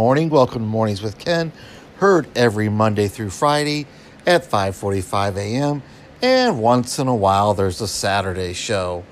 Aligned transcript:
Morning. 0.00 0.30
Welcome 0.30 0.62
to 0.62 0.66
Mornings 0.66 1.02
with 1.02 1.18
Ken. 1.18 1.52
Heard 1.98 2.26
every 2.34 2.70
Monday 2.70 3.06
through 3.06 3.28
Friday 3.28 3.86
at 4.26 4.50
5:45 4.50 5.36
a.m. 5.36 5.82
and 6.22 6.58
once 6.58 6.98
in 6.98 7.06
a 7.06 7.14
while 7.14 7.52
there's 7.52 7.82
a 7.82 7.86
Saturday 7.86 8.54
show. 8.54 9.04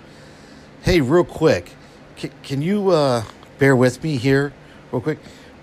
Hey, 0.81 1.03
real 1.03 1.25
quick, 1.25 1.73
can, 2.17 2.31
can 2.43 2.63
you 2.63 2.89
uh, 2.89 3.23
bear 3.59 3.77
with 3.77 4.03
me 4.03 4.17
here, 4.17 4.55
real 4.91 5.03
quick? 5.03 5.19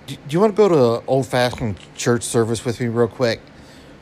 Do, 0.05 0.15
do 0.15 0.21
you 0.29 0.39
want 0.39 0.53
to 0.53 0.57
go 0.57 0.69
to 0.69 0.99
an 0.99 1.03
old-fashioned 1.07 1.77
church 1.95 2.21
service 2.21 2.63
with 2.63 2.79
me, 2.79 2.85
real 2.85 3.07
quick? 3.07 3.41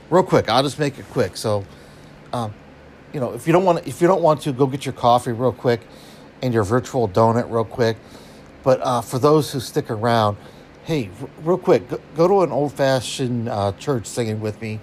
Real 0.09 0.23
quick. 0.23 0.49
I'll 0.49 0.63
just 0.63 0.77
make 0.77 0.99
it 0.99 1.05
quick. 1.09 1.37
So, 1.37 1.63
um, 2.33 2.53
you 3.13 3.21
know, 3.21 3.31
if 3.31 3.47
you 3.47 3.53
don't 3.53 3.63
want, 3.63 3.87
if 3.87 4.01
you 4.01 4.09
don't 4.09 4.21
want 4.21 4.41
to, 4.41 4.51
go 4.51 4.67
get 4.67 4.85
your 4.85 4.91
coffee 4.91 5.31
real 5.31 5.53
quick 5.53 5.79
and 6.41 6.53
your 6.53 6.65
virtual 6.65 7.07
donut 7.07 7.49
real 7.49 7.63
quick 7.63 7.95
but 8.63 8.79
uh, 8.81 9.01
for 9.01 9.19
those 9.19 9.51
who 9.51 9.59
stick 9.59 9.91
around, 9.91 10.37
hey, 10.85 11.09
r- 11.21 11.29
real 11.43 11.57
quick, 11.57 11.89
go, 11.89 11.99
go 12.15 12.27
to 12.27 12.41
an 12.41 12.51
old 12.51 12.73
fashioned 12.73 13.49
uh, 13.49 13.71
church 13.73 14.05
singing 14.05 14.41
with 14.41 14.61
me, 14.61 14.79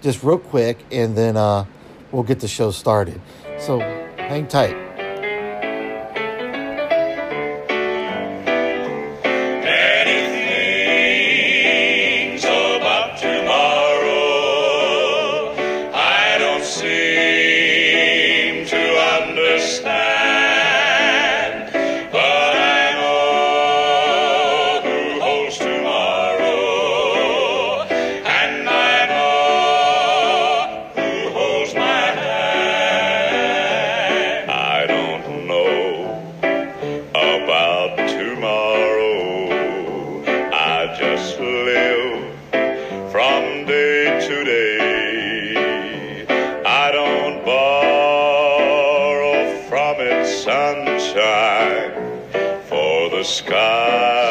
just 0.00 0.22
real 0.22 0.38
quick, 0.38 0.78
and 0.90 1.16
then 1.16 1.36
uh, 1.36 1.64
we'll 2.10 2.22
get 2.22 2.40
the 2.40 2.48
show 2.48 2.70
started. 2.70 3.20
So 3.58 3.78
hang 3.78 4.46
tight. 4.48 4.76
Sunshine, 50.44 51.92
for 52.68 53.10
the 53.10 53.22
skies 53.22 54.21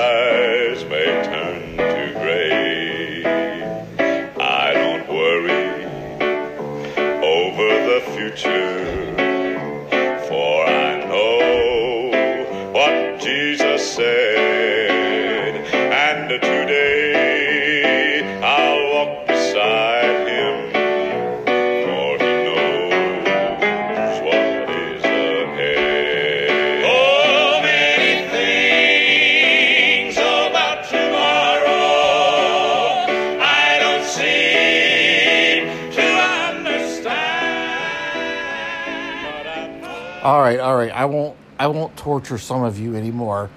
I 41.02 41.06
won't. 41.06 41.36
I 41.58 41.66
won't 41.66 41.98
torture 41.98 42.38
some 42.38 42.62
of 42.62 42.78
you 42.78 42.96
anymore. 42.96 43.50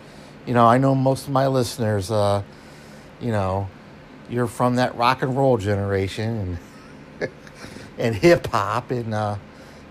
You 0.46 0.54
know, 0.54 0.66
I 0.66 0.78
know 0.78 0.94
most 0.94 1.26
of 1.26 1.32
my 1.34 1.46
listeners. 1.46 2.10
Uh, 2.10 2.42
you 3.20 3.32
know, 3.32 3.68
you're 4.30 4.46
from 4.46 4.76
that 4.76 4.96
rock 4.96 5.20
and 5.20 5.36
roll 5.36 5.58
generation 5.58 6.58
and 7.20 7.30
and 7.98 8.14
hip 8.14 8.46
hop 8.46 8.90
and 8.90 9.12
uh, 9.12 9.36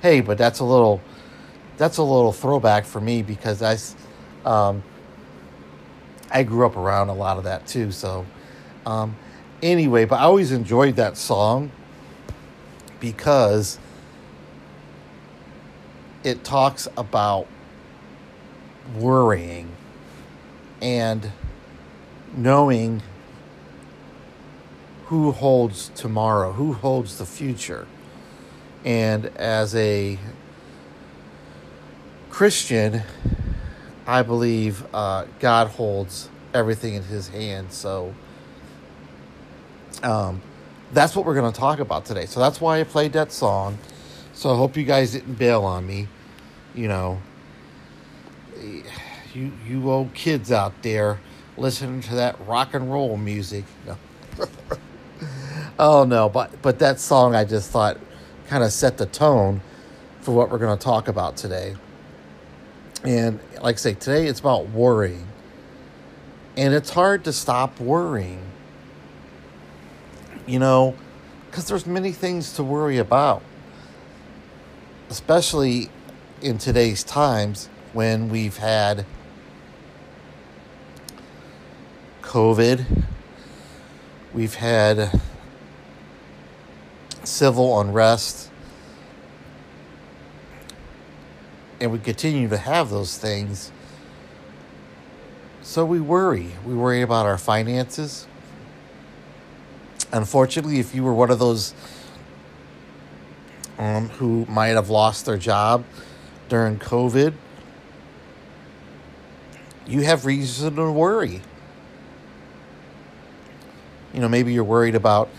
hey, 0.01 0.21
but 0.21 0.39
that's 0.39 0.61
a 0.61 0.63
little 0.63 0.99
that's 1.77 1.97
a 1.97 2.03
little 2.03 2.33
throwback 2.33 2.85
for 2.85 2.99
me 2.99 3.21
because 3.21 3.61
I 3.61 3.77
um, 4.49 4.81
I 6.31 6.41
grew 6.41 6.65
up 6.65 6.75
around 6.75 7.09
a 7.09 7.13
lot 7.13 7.37
of 7.37 7.43
that 7.43 7.67
too. 7.67 7.91
So 7.91 8.25
um, 8.87 9.15
anyway, 9.61 10.05
but 10.05 10.15
I 10.15 10.23
always 10.23 10.51
enjoyed 10.51 10.95
that 10.95 11.17
song 11.17 11.71
because 12.99 13.77
it 16.23 16.43
talks 16.43 16.87
about 16.97 17.47
worrying 18.95 19.69
and 20.81 21.31
knowing 22.35 23.01
who 25.05 25.31
holds 25.31 25.89
tomorrow, 25.89 26.51
who 26.53 26.73
holds 26.73 27.17
the 27.17 27.25
future. 27.25 27.87
And 28.85 29.25
as 29.37 29.75
a 29.75 30.17
Christian, 32.29 33.03
I 34.07 34.23
believe 34.23 34.83
uh, 34.93 35.25
God 35.39 35.67
holds 35.67 36.29
everything 36.53 36.95
in 36.95 37.03
His 37.03 37.27
hands. 37.29 37.75
So 37.75 38.13
um, 40.01 40.41
that's 40.91 41.15
what 41.15 41.25
we're 41.25 41.35
going 41.35 41.51
to 41.51 41.59
talk 41.59 41.79
about 41.79 42.05
today. 42.05 42.25
So 42.25 42.39
that's 42.39 42.59
why 42.59 42.79
I 42.79 42.83
played 42.83 43.13
that 43.13 43.31
song. 43.31 43.77
So 44.33 44.51
I 44.51 44.57
hope 44.57 44.75
you 44.75 44.83
guys 44.83 45.11
didn't 45.11 45.35
bail 45.35 45.63
on 45.63 45.85
me. 45.85 46.07
You 46.73 46.87
know, 46.87 47.21
you 49.33 49.51
you 49.67 49.91
old 49.91 50.13
kids 50.13 50.51
out 50.51 50.81
there 50.81 51.19
listening 51.55 52.01
to 52.01 52.15
that 52.15 52.35
rock 52.47 52.73
and 52.73 52.91
roll 52.91 53.15
music. 53.15 53.65
No. 53.85 53.97
oh 55.79 56.03
no, 56.03 56.29
but 56.29 56.61
but 56.61 56.79
that 56.79 56.99
song 56.99 57.35
I 57.35 57.45
just 57.45 57.69
thought 57.69 57.97
kind 58.47 58.63
of 58.63 58.71
set 58.71 58.97
the 58.97 59.05
tone 59.05 59.61
for 60.21 60.31
what 60.31 60.49
we're 60.49 60.57
going 60.57 60.77
to 60.77 60.83
talk 60.83 61.07
about 61.07 61.37
today. 61.37 61.75
And 63.03 63.39
like 63.61 63.75
I 63.75 63.77
say, 63.77 63.93
today 63.93 64.27
it's 64.27 64.39
about 64.39 64.69
worrying. 64.69 65.27
And 66.55 66.73
it's 66.73 66.91
hard 66.91 67.23
to 67.25 67.33
stop 67.33 67.79
worrying. 67.79 68.41
You 70.45 70.59
know, 70.59 70.95
because 71.49 71.67
there's 71.67 71.85
many 71.85 72.11
things 72.11 72.53
to 72.53 72.63
worry 72.63 72.97
about. 72.97 73.43
Especially 75.13 75.91
in 76.41 76.57
today's 76.57 77.03
times 77.03 77.69
when 77.93 78.29
we've 78.29 78.57
had 78.57 79.05
COVID, 82.23 83.03
we've 84.33 84.55
had 84.55 85.21
civil 87.23 87.79
unrest, 87.79 88.49
and 91.79 91.91
we 91.91 91.99
continue 91.99 92.49
to 92.49 92.57
have 92.57 92.89
those 92.89 93.15
things. 93.15 93.71
So 95.61 95.85
we 95.85 96.01
worry. 96.01 96.53
We 96.65 96.73
worry 96.73 97.03
about 97.03 97.27
our 97.27 97.37
finances. 97.37 98.25
Unfortunately, 100.11 100.79
if 100.79 100.95
you 100.95 101.03
were 101.03 101.13
one 101.13 101.29
of 101.29 101.37
those 101.37 101.75
um, 103.77 104.09
who 104.09 104.45
might 104.47 104.69
have 104.69 104.89
lost 104.89 105.25
their 105.25 105.37
job 105.37 105.83
during 106.49 106.77
COVID, 106.77 107.33
you 109.87 110.01
have 110.01 110.25
reason 110.25 110.75
to 110.75 110.91
worry. 110.91 111.41
You 114.13 114.19
know, 114.19 114.29
maybe 114.29 114.53
you're 114.53 114.63
worried 114.63 114.95
about 114.95 115.29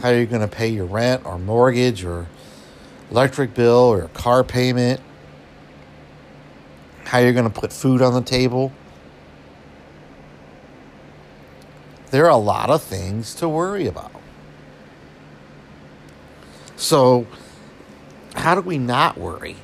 how 0.00 0.10
you're 0.10 0.26
going 0.26 0.42
to 0.42 0.48
pay 0.48 0.68
your 0.68 0.84
rent 0.84 1.24
or 1.24 1.38
mortgage 1.38 2.04
or 2.04 2.26
electric 3.10 3.54
bill 3.54 3.78
or 3.92 4.08
car 4.08 4.44
payment, 4.44 5.00
how 7.04 7.18
you're 7.18 7.32
going 7.32 7.50
to 7.50 7.60
put 7.60 7.72
food 7.72 8.02
on 8.02 8.12
the 8.12 8.22
table. 8.22 8.72
There 12.10 12.26
are 12.26 12.30
a 12.30 12.36
lot 12.36 12.70
of 12.70 12.82
things 12.82 13.34
to 13.36 13.48
worry 13.48 13.86
about. 13.86 14.12
So, 16.76 17.26
how 18.34 18.54
do 18.54 18.60
we 18.60 18.78
not 18.78 19.18
worry? 19.18 19.56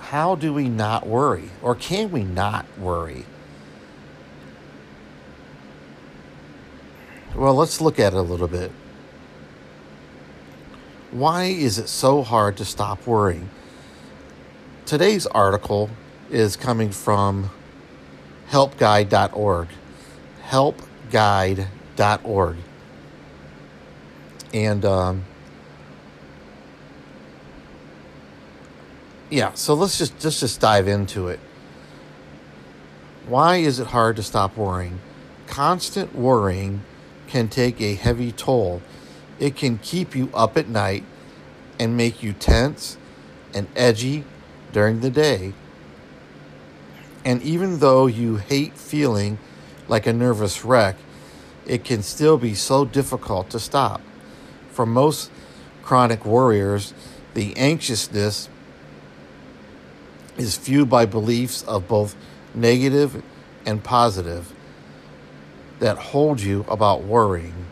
How 0.00 0.34
do 0.34 0.52
we 0.52 0.68
not 0.68 1.06
worry? 1.06 1.50
Or 1.62 1.74
can 1.74 2.10
we 2.10 2.24
not 2.24 2.66
worry? 2.78 3.24
Well, 7.34 7.54
let's 7.54 7.80
look 7.80 8.00
at 8.00 8.12
it 8.12 8.16
a 8.16 8.22
little 8.22 8.48
bit. 8.48 8.72
Why 11.10 11.44
is 11.44 11.78
it 11.78 11.88
so 11.88 12.22
hard 12.22 12.56
to 12.58 12.64
stop 12.64 13.06
worrying? 13.06 13.48
Today's 14.86 15.26
article 15.26 15.90
is 16.30 16.56
coming 16.56 16.90
from 16.90 17.50
helpguide.org. 18.50 19.68
helpguide.org. 20.48 22.56
And 24.52 24.84
um, 24.84 25.24
yeah, 29.30 29.54
so 29.54 29.74
let's 29.74 29.96
just 29.96 30.22
let's 30.24 30.40
just 30.40 30.60
dive 30.60 30.88
into 30.88 31.28
it. 31.28 31.38
Why 33.26 33.56
is 33.56 33.78
it 33.78 33.88
hard 33.88 34.16
to 34.16 34.22
stop 34.22 34.56
worrying? 34.56 35.00
Constant 35.46 36.14
worrying 36.14 36.82
can 37.28 37.48
take 37.48 37.80
a 37.80 37.94
heavy 37.94 38.32
toll. 38.32 38.82
It 39.38 39.56
can 39.56 39.78
keep 39.78 40.16
you 40.16 40.30
up 40.34 40.56
at 40.56 40.68
night 40.68 41.04
and 41.78 41.96
make 41.96 42.22
you 42.22 42.32
tense 42.32 42.98
and 43.54 43.68
edgy 43.76 44.24
during 44.72 45.00
the 45.00 45.10
day. 45.10 45.54
And 47.24 47.40
even 47.42 47.78
though 47.78 48.06
you 48.06 48.36
hate 48.36 48.76
feeling 48.76 49.38
like 49.86 50.06
a 50.06 50.12
nervous 50.12 50.64
wreck, 50.64 50.96
it 51.66 51.84
can 51.84 52.02
still 52.02 52.36
be 52.36 52.54
so 52.54 52.84
difficult 52.84 53.50
to 53.50 53.60
stop. 53.60 54.00
For 54.72 54.86
most 54.86 55.30
chronic 55.82 56.24
worriers, 56.24 56.94
the 57.34 57.56
anxiousness 57.56 58.48
is 60.40 60.56
fueled 60.56 60.88
by 60.88 61.04
beliefs 61.04 61.62
of 61.64 61.86
both 61.86 62.16
negative 62.54 63.22
and 63.66 63.84
positive 63.84 64.52
that 65.80 65.98
hold 65.98 66.40
you 66.40 66.64
about 66.66 67.04
worrying. 67.04 67.66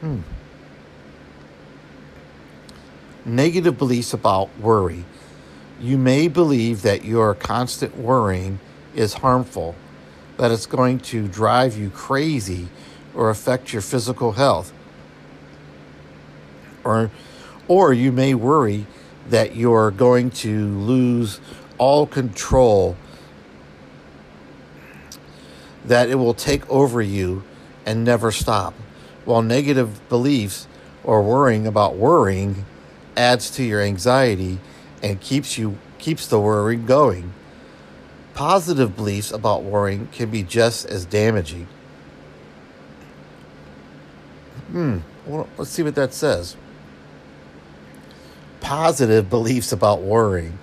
Hmm. 0.00 0.20
Negative 3.26 3.76
beliefs 3.76 4.14
about 4.14 4.48
worry. 4.58 5.04
You 5.78 5.98
may 5.98 6.26
believe 6.28 6.82
that 6.82 7.04
your 7.04 7.34
constant 7.34 7.98
worrying 7.98 8.58
is 8.94 9.14
harmful, 9.14 9.74
that 10.38 10.50
it's 10.50 10.66
going 10.66 11.00
to 11.00 11.28
drive 11.28 11.76
you 11.76 11.90
crazy 11.90 12.68
or 13.14 13.28
affect 13.28 13.72
your 13.74 13.82
physical 13.82 14.32
health. 14.32 14.72
Or, 16.82 17.10
or 17.68 17.92
you 17.92 18.10
may 18.10 18.34
worry 18.34 18.86
that 19.28 19.56
you're 19.56 19.90
going 19.90 20.30
to 20.30 20.68
lose 20.78 21.40
all 21.78 22.06
control 22.06 22.96
that 25.84 26.08
it 26.08 26.14
will 26.14 26.34
take 26.34 26.68
over 26.70 27.02
you 27.02 27.42
and 27.84 28.04
never 28.04 28.30
stop. 28.30 28.74
While 29.24 29.42
negative 29.42 30.08
beliefs 30.08 30.66
or 31.04 31.22
worrying 31.22 31.66
about 31.66 31.96
worrying 31.96 32.64
adds 33.16 33.50
to 33.50 33.62
your 33.62 33.80
anxiety 33.80 34.58
and 35.02 35.20
keeps 35.20 35.58
you 35.58 35.78
keeps 35.98 36.26
the 36.26 36.40
worry 36.40 36.76
going. 36.76 37.32
Positive 38.34 38.96
beliefs 38.96 39.30
about 39.30 39.62
worrying 39.62 40.08
can 40.12 40.30
be 40.30 40.42
just 40.42 40.86
as 40.86 41.04
damaging. 41.04 41.68
Hmm, 44.70 44.98
well, 45.26 45.48
let's 45.58 45.70
see 45.70 45.82
what 45.82 45.94
that 45.96 46.14
says. 46.14 46.56
Positive 48.62 49.28
beliefs 49.28 49.72
about 49.72 50.00
worrying. 50.00 50.58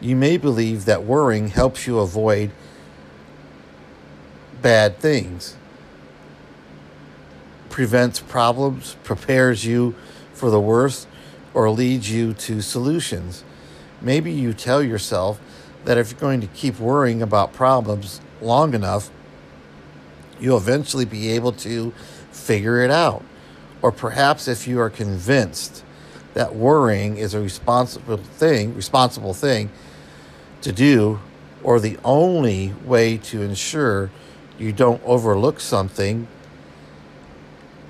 You 0.00 0.14
may 0.14 0.36
believe 0.36 0.84
that 0.84 1.04
worrying 1.04 1.48
helps 1.48 1.86
you 1.86 1.98
avoid 1.98 2.50
bad 4.60 4.98
things, 4.98 5.56
prevents 7.70 8.20
problems, 8.20 8.96
prepares 9.04 9.64
you 9.64 9.94
for 10.32 10.50
the 10.50 10.60
worst, 10.60 11.08
or 11.54 11.70
leads 11.70 12.10
you 12.10 12.34
to 12.34 12.60
solutions. 12.60 13.44
Maybe 14.00 14.30
you 14.30 14.52
tell 14.52 14.82
yourself 14.82 15.40
that 15.84 15.98
if 15.98 16.10
you're 16.10 16.20
going 16.20 16.40
to 16.40 16.46
keep 16.48 16.78
worrying 16.78 17.22
about 17.22 17.52
problems 17.52 18.20
long 18.40 18.74
enough, 18.74 19.10
you'll 20.40 20.58
eventually 20.58 21.04
be 21.04 21.30
able 21.30 21.52
to 21.52 21.92
figure 22.30 22.82
it 22.82 22.90
out. 22.90 23.22
Or 23.80 23.92
perhaps 23.92 24.48
if 24.48 24.66
you 24.66 24.80
are 24.80 24.90
convinced 24.90 25.83
that 26.34 26.54
worrying 26.54 27.16
is 27.16 27.32
a 27.32 27.40
responsible 27.40 28.16
thing, 28.16 28.74
responsible 28.74 29.32
thing 29.32 29.70
to 30.60 30.72
do, 30.72 31.20
or 31.62 31.80
the 31.80 31.98
only 32.04 32.74
way 32.84 33.16
to 33.16 33.42
ensure 33.42 34.10
you 34.58 34.72
don't 34.72 35.02
overlook 35.04 35.60
something. 35.60 36.28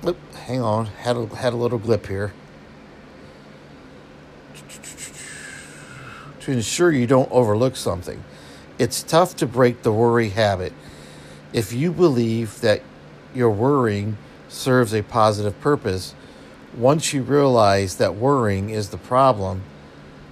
Oop, 0.07 0.17
hang 0.33 0.61
on, 0.61 0.85
had 0.85 1.17
a, 1.17 1.25
had 1.35 1.53
a 1.53 1.55
little 1.57 1.79
glip 1.79 2.07
here. 2.07 2.33
To 6.41 6.51
ensure 6.51 6.91
you 6.91 7.07
don't 7.07 7.31
overlook 7.31 7.75
something. 7.75 8.23
It's 8.77 9.01
tough 9.01 9.35
to 9.37 9.47
break 9.47 9.81
the 9.81 9.91
worry 9.91 10.29
habit. 10.29 10.73
If 11.53 11.73
you 11.73 11.91
believe 11.91 12.61
that 12.61 12.81
your 13.33 13.49
worrying 13.49 14.17
serves 14.47 14.93
a 14.93 15.01
positive 15.01 15.59
purpose, 15.59 16.13
once 16.77 17.13
you 17.13 17.21
realize 17.23 17.95
that 17.97 18.15
worrying 18.15 18.69
is 18.69 18.89
the 18.89 18.97
problem, 18.97 19.63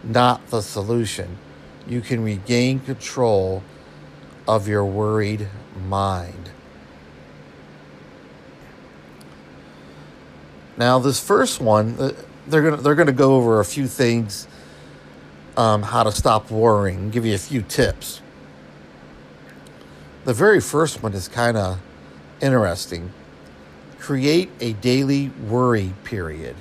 not 0.04 0.46
the 0.48 0.62
solution, 0.62 1.38
you 1.88 2.02
can 2.02 2.24
regain 2.24 2.80
control 2.80 3.64
of 4.48 4.68
your 4.68 4.86
worried 4.86 5.48
mind. 5.88 6.50
Now, 10.76 11.00
this 11.00 11.20
first 11.20 11.62
one, 11.62 11.96
uh, 12.00 12.12
they're 12.48 12.64
gonna 12.64 12.82
they're 12.82 12.96
gonna 12.96 13.12
go 13.12 13.36
over 13.36 13.60
a 13.60 13.66
few 13.66 13.88
things, 13.88 14.48
um, 15.56 15.84
how 15.84 16.04
to 16.04 16.12
stop 16.12 16.50
worrying, 16.50 17.10
give 17.10 17.26
you 17.26 17.36
a 17.36 17.38
few 17.38 17.62
tips. 17.62 18.22
The 20.26 20.34
very 20.34 20.60
first 20.60 21.04
one 21.04 21.14
is 21.14 21.28
kind 21.28 21.58
of 21.58 21.80
interesting. 22.42 23.14
Create 24.04 24.50
a 24.60 24.74
daily 24.74 25.30
worry 25.30 25.94
period. 26.04 26.58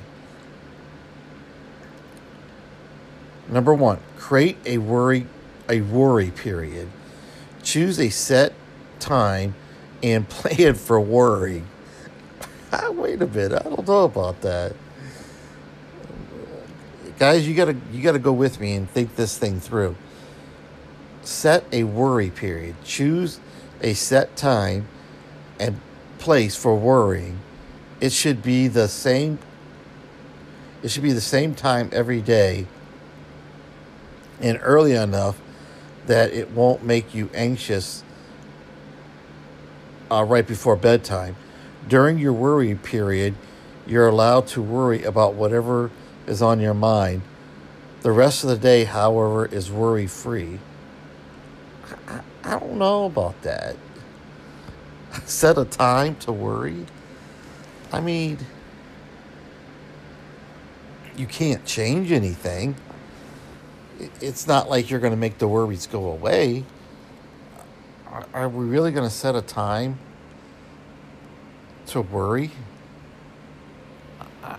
Number 3.48 3.74
one, 3.74 3.98
create 4.16 4.58
a 4.64 4.78
worry 4.78 5.26
a 5.68 5.80
worry 5.80 6.31
period. 6.31 6.88
Choose 7.64 7.98
a 7.98 8.10
set 8.10 8.52
time 9.00 9.56
and 10.05 10.28
plan 10.28 10.76
for 10.76 11.00
worry. 11.00 11.64
Ah, 12.74 12.90
wait 12.90 13.20
a 13.20 13.26
minute, 13.26 13.52
I 13.52 13.69
don't 13.69 13.86
know 13.86 14.05
about 14.05 14.40
that. 14.43 14.74
Guys, 17.19 17.46
you 17.46 17.55
gotta 17.56 17.76
you 17.93 18.02
gotta 18.02 18.20
go 18.20 18.32
with 18.32 18.60
me 18.60 18.76
and 18.76 18.88
think 18.88 19.17
this 19.17 19.36
thing 19.36 19.58
through. 19.58 19.96
Set 21.22 21.64
a 21.72 21.82
worry 21.82 22.31
period. 22.31 22.76
Choose 22.84 23.40
a 23.82 23.94
set 23.94 24.36
time 24.36 24.86
and 25.58 25.78
place 26.22 26.55
for 26.55 26.76
worrying. 26.76 27.41
It 28.00 28.12
should 28.12 28.43
be 28.44 28.69
the 28.69 28.86
same 28.86 29.41
it 30.84 30.91
should 30.91 31.02
be 31.02 31.12
the 31.12 31.20
same 31.20 31.55
time 31.55 31.91
every 31.93 32.20
day 32.20 32.67
and 34.41 34.58
early 34.62 34.93
enough 34.93 35.41
that 36.06 36.32
it 36.32 36.50
won't 36.50 36.84
make 36.84 37.14
you 37.14 37.31
anxious 37.34 38.02
uh, 40.10 40.24
right 40.24 40.46
before 40.46 40.74
bedtime. 40.74 41.36
During 41.88 42.19
your 42.19 42.32
worry 42.32 42.74
period, 42.74 43.34
you're 43.86 44.08
allowed 44.08 44.48
to 44.48 44.62
worry 44.62 45.05
about 45.05 45.34
whatever 45.34 45.91
is 46.26 46.43
on 46.43 46.58
your 46.58 46.74
mind. 46.74 47.22
The 48.02 48.10
rest 48.10 48.43
of 48.43 48.50
the 48.50 48.56
day, 48.56 48.84
however, 48.84 49.46
is 49.46 49.70
worry 49.70 50.08
free. 50.08 50.58
I, 52.08 52.20
I 52.43 52.58
don't 52.58 52.79
know 52.79 53.06
about 53.06 53.41
that. 53.43 53.76
Set 55.24 55.58
a 55.58 55.64
time 55.64 56.16
to 56.16 56.32
worry. 56.32 56.86
I 57.92 58.00
mean, 58.00 58.38
you 61.16 61.26
can't 61.26 61.64
change 61.66 62.10
anything 62.10 62.76
it's 64.20 64.46
not 64.46 64.69
like 64.69 64.90
you're 64.90 65.00
going 65.00 65.12
to 65.12 65.19
make 65.19 65.38
the 65.38 65.48
worries 65.48 65.86
go 65.86 66.10
away. 66.10 66.64
Are 68.34 68.48
we 68.48 68.66
really 68.66 68.92
going 68.92 69.08
to 69.08 69.14
set 69.14 69.34
a 69.34 69.42
time 69.42 69.98
to 71.86 72.02
worry? 72.02 72.50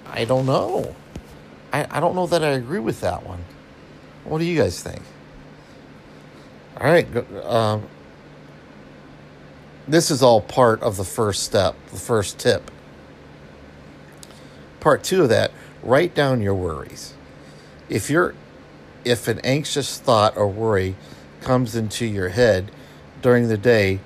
I 0.08 0.26
don't 0.26 0.46
know. 0.46 0.96
I, 1.72 1.86
I 1.90 2.00
don't 2.00 2.16
know 2.16 2.28
that 2.28 2.44
I 2.44 2.50
agree 2.50 2.80
with 2.80 3.02
that 3.02 3.26
one. 3.26 3.44
What 4.24 4.40
do 4.40 4.46
you 4.46 4.60
guys 4.60 4.82
think? 4.82 5.02
All 6.80 6.88
right. 6.88 7.08
Um, 7.44 7.84
this 9.88 10.10
is 10.10 10.22
all 10.22 10.42
part 10.42 10.82
of 10.82 10.98
the 10.98 11.04
first 11.04 11.44
step, 11.44 11.76
the 11.92 12.00
first 12.00 12.40
tip. 12.40 12.72
Part 14.80 15.04
two 15.04 15.24
of 15.24 15.30
that, 15.30 15.52
write 15.82 16.14
down 16.14 16.42
your 16.42 16.56
worries. 16.56 17.14
If 17.90 18.10
you're 18.10 18.34
if 19.06 19.28
an 19.28 19.40
anxious 19.40 20.00
thought 20.00 20.38
or 20.38 20.48
worry 20.48 20.96
comes 21.42 21.76
into 21.76 22.06
your 22.06 22.30
head 22.30 22.72
during 23.22 23.50
the 23.50 23.58
day, 23.58 24.00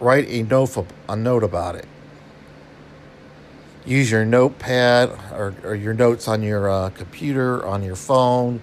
write 0.00 0.28
a 0.28 0.42
note, 0.42 0.86
a 1.08 1.16
note 1.16 1.44
about 1.44 1.76
it. 1.76 1.86
Use 3.84 4.10
your 4.10 4.24
notepad 4.24 5.10
or, 5.32 5.54
or 5.62 5.74
your 5.74 5.94
notes 5.94 6.28
on 6.28 6.42
your 6.42 6.68
uh, 6.68 6.90
computer, 6.90 7.64
on 7.64 7.82
your 7.82 7.96
phone, 7.96 8.60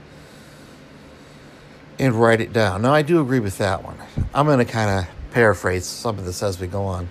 and 1.98 2.14
write 2.14 2.42
it 2.42 2.54
down. 2.54 2.82
Now, 2.82 2.94
I 2.94 3.02
do 3.02 3.22
agree 3.22 3.40
with 3.40 3.58
that 3.58 3.84
one. 3.84 3.98
I'm 4.34 4.46
going 4.46 4.60
to 4.60 4.66
kind 4.66 5.00
of 5.00 5.14
paraphrase 5.36 5.86
some 5.86 6.18
of 6.18 6.24
this 6.24 6.42
as 6.42 6.62
we 6.62 6.65
go 6.65 6.86
on. 6.86 7.10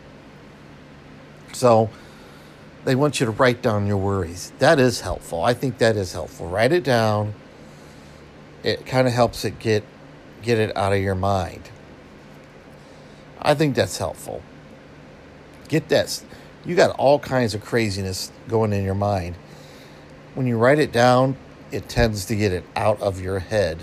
So 1.53 1.91
they 2.87 2.95
want 2.95 3.21
you 3.21 3.27
to 3.27 3.33
write 3.33 3.61
down 3.61 3.87
your 3.87 3.99
worries. 3.99 4.51
That 4.61 4.81
is 4.81 5.03
helpful. 5.03 5.45
I 5.45 5.53
think 5.53 5.77
that 5.77 5.95
is 5.95 6.15
helpful. 6.15 6.49
Write 6.49 6.73
it 6.73 6.85
down. 6.85 7.35
It 8.63 8.87
kind 8.87 9.07
of 9.07 9.13
helps 9.13 9.45
it 9.45 9.59
get 9.59 9.85
get 10.41 10.59
it 10.59 10.75
out 10.75 10.95
of 10.95 11.01
your 11.01 11.15
mind. 11.15 11.69
I 13.43 13.55
think 13.55 13.77
that's 13.77 13.99
helpful. 13.99 14.41
Get 15.69 15.91
that. 15.91 16.25
You 16.65 16.75
got 16.75 16.97
all 16.97 17.19
kinds 17.19 17.55
of 17.55 17.63
craziness 17.63 18.33
going 18.49 18.73
in 18.73 18.85
your 18.85 18.95
mind. 18.95 19.35
When 20.35 20.47
you 20.47 20.57
write 20.57 20.79
it 20.79 20.93
down, 20.93 21.37
it 21.71 21.91
tends 21.91 22.25
to 22.27 22.37
get 22.37 22.53
it 22.53 22.65
out 22.75 23.03
of 23.03 23.21
your 23.21 23.41
head. 23.41 23.81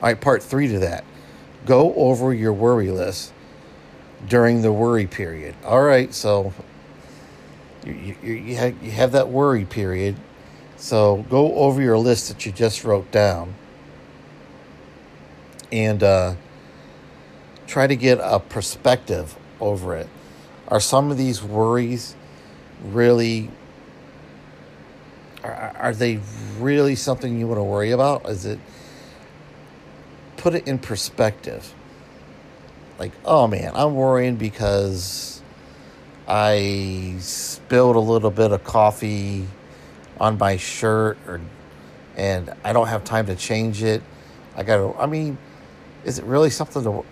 All 0.00 0.08
right, 0.08 0.18
part 0.18 0.42
three 0.42 0.68
to 0.68 0.78
that. 0.78 1.04
Go 1.68 1.94
over 1.96 2.32
your 2.32 2.54
worry 2.54 2.90
list 2.90 3.30
during 4.26 4.62
the 4.62 4.72
worry 4.72 5.06
period. 5.06 5.54
All 5.66 5.82
right, 5.82 6.14
so 6.14 6.54
you, 7.84 8.16
you, 8.22 8.32
you, 8.32 8.56
have, 8.56 8.82
you 8.82 8.90
have 8.90 9.12
that 9.12 9.28
worry 9.28 9.66
period. 9.66 10.16
So 10.78 11.26
go 11.28 11.54
over 11.56 11.82
your 11.82 11.98
list 11.98 12.28
that 12.28 12.46
you 12.46 12.52
just 12.52 12.84
wrote 12.84 13.10
down 13.10 13.52
and 15.70 16.02
uh, 16.02 16.36
try 17.66 17.86
to 17.86 17.96
get 17.96 18.18
a 18.22 18.40
perspective 18.40 19.36
over 19.60 19.94
it. 19.94 20.08
Are 20.68 20.80
some 20.80 21.10
of 21.10 21.18
these 21.18 21.42
worries 21.42 22.16
really 22.82 23.50
are, 25.44 25.74
are 25.78 25.94
they 25.94 26.20
really 26.58 26.94
something 26.94 27.38
you 27.38 27.46
want 27.46 27.58
to 27.58 27.64
worry 27.64 27.90
about? 27.90 28.26
Is 28.26 28.46
it 28.46 28.58
put 30.38 30.54
it 30.54 30.66
in 30.66 30.78
perspective? 30.78 31.74
Like, 32.98 33.12
oh 33.24 33.46
man, 33.46 33.72
I'm 33.74 33.94
worrying 33.94 34.36
because 34.36 35.42
I 36.26 37.16
spilled 37.20 37.96
a 37.96 38.00
little 38.00 38.30
bit 38.30 38.52
of 38.52 38.64
coffee 38.64 39.46
on 40.18 40.38
my 40.38 40.56
shirt 40.56 41.18
or 41.26 41.40
and 42.16 42.52
I 42.64 42.72
don't 42.72 42.88
have 42.88 43.04
time 43.04 43.26
to 43.26 43.36
change 43.36 43.82
it. 43.82 44.02
I 44.56 44.62
got 44.62 44.78
to 44.78 44.98
I 44.98 45.06
mean, 45.06 45.38
is 46.04 46.18
it 46.18 46.24
really 46.24 46.50
something 46.50 46.82
to 46.82 47.04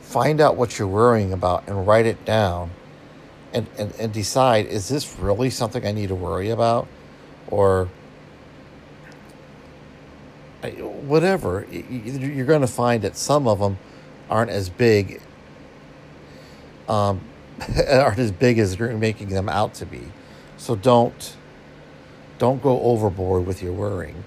find 0.00 0.40
out 0.40 0.56
what 0.56 0.78
you're 0.78 0.86
worrying 0.86 1.32
about 1.32 1.66
and 1.66 1.86
write 1.86 2.06
it 2.06 2.24
down 2.24 2.70
and, 3.52 3.66
and, 3.78 3.92
and 3.98 4.12
decide 4.12 4.66
is 4.66 4.88
this 4.88 5.18
really 5.18 5.50
something 5.50 5.84
I 5.84 5.92
need 5.92 6.08
to 6.08 6.14
worry 6.14 6.50
about 6.50 6.86
or 7.48 7.88
whatever 10.62 11.66
you're 11.70 12.46
going 12.46 12.60
to 12.60 12.66
find 12.66 13.02
that 13.02 13.16
some 13.16 13.46
of 13.46 13.58
them 13.58 13.78
aren't 14.28 14.50
as 14.50 14.68
big 14.68 15.20
um, 16.88 17.20
aren't 17.88 18.18
as 18.18 18.32
big 18.32 18.58
as 18.58 18.78
you're 18.78 18.96
making 18.96 19.28
them 19.28 19.48
out 19.48 19.74
to 19.74 19.86
be. 19.86 20.02
So 20.56 20.76
don't 20.76 21.36
don't 22.38 22.62
go 22.62 22.80
overboard 22.82 23.46
with 23.46 23.62
your 23.62 23.72
worrying. 23.72 24.24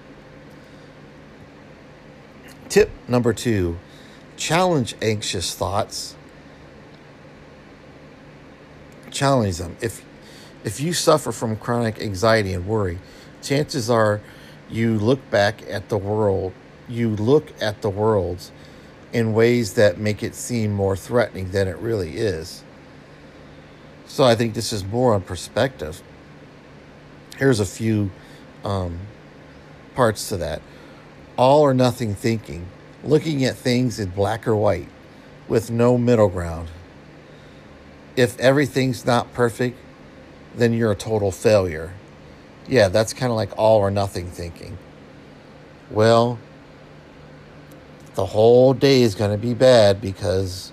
Tip 2.68 2.90
number 3.08 3.32
two 3.32 3.78
challenge 4.36 4.94
anxious 5.02 5.54
thoughts. 5.54 6.16
Challenge 9.10 9.58
them. 9.58 9.76
If 9.80 10.04
if 10.64 10.80
you 10.80 10.92
suffer 10.92 11.32
from 11.32 11.56
chronic 11.56 12.00
anxiety 12.00 12.52
and 12.52 12.66
worry 12.66 12.98
chances 13.42 13.88
are 13.88 14.20
you 14.70 14.98
look 14.98 15.30
back 15.30 15.62
at 15.68 15.88
the 15.88 15.98
world 15.98 16.52
you 16.88 17.10
look 17.10 17.52
at 17.60 17.82
the 17.82 17.90
world 17.90 18.50
in 19.12 19.32
ways 19.32 19.74
that 19.74 19.98
make 19.98 20.22
it 20.22 20.34
seem 20.34 20.72
more 20.72 20.96
threatening 20.96 21.50
than 21.50 21.68
it 21.68 21.76
really 21.78 22.16
is 22.16 22.62
so 24.06 24.24
i 24.24 24.34
think 24.34 24.54
this 24.54 24.72
is 24.72 24.84
more 24.84 25.14
on 25.14 25.20
perspective 25.20 26.02
here's 27.38 27.60
a 27.60 27.66
few 27.66 28.10
um, 28.64 28.98
parts 29.94 30.28
to 30.28 30.36
that 30.36 30.60
all 31.36 31.62
or 31.62 31.74
nothing 31.74 32.14
thinking 32.14 32.66
looking 33.02 33.44
at 33.44 33.56
things 33.56 33.98
in 33.98 34.10
black 34.10 34.46
or 34.46 34.56
white 34.56 34.88
with 35.48 35.70
no 35.70 35.98
middle 35.98 36.28
ground. 36.28 36.68
If 38.16 38.38
everything's 38.38 39.04
not 39.04 39.32
perfect, 39.32 39.78
then 40.54 40.72
you're 40.72 40.92
a 40.92 40.96
total 40.96 41.32
failure. 41.32 41.92
Yeah, 42.70 42.86
that's 42.86 43.12
kind 43.12 43.32
of 43.32 43.36
like 43.36 43.50
all 43.58 43.78
or 43.80 43.90
nothing 43.90 44.30
thinking. 44.30 44.78
Well, 45.90 46.38
the 48.14 48.24
whole 48.24 48.74
day 48.74 49.02
is 49.02 49.16
going 49.16 49.32
to 49.32 49.38
be 49.38 49.54
bad 49.54 50.00
because, 50.00 50.70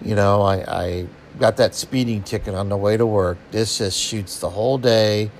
you 0.00 0.14
know, 0.14 0.42
I, 0.42 0.54
I 0.58 1.06
got 1.40 1.56
that 1.56 1.74
speeding 1.74 2.22
ticket 2.22 2.54
on 2.54 2.68
the 2.68 2.76
way 2.76 2.96
to 2.96 3.04
work. 3.04 3.36
This 3.50 3.78
just 3.78 3.98
shoots 3.98 4.38
the 4.38 4.50
whole 4.50 4.78
day. 4.78 5.32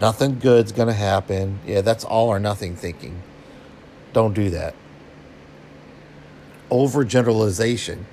Nothing 0.00 0.38
good's 0.38 0.70
going 0.70 0.88
to 0.88 0.94
happen. 0.94 1.58
Yeah, 1.66 1.80
that's 1.80 2.04
all 2.04 2.28
or 2.28 2.38
nothing 2.38 2.76
thinking. 2.76 3.24
Don't 4.12 4.34
do 4.34 4.50
that. 4.50 4.76
Overgeneralization. 6.70 8.04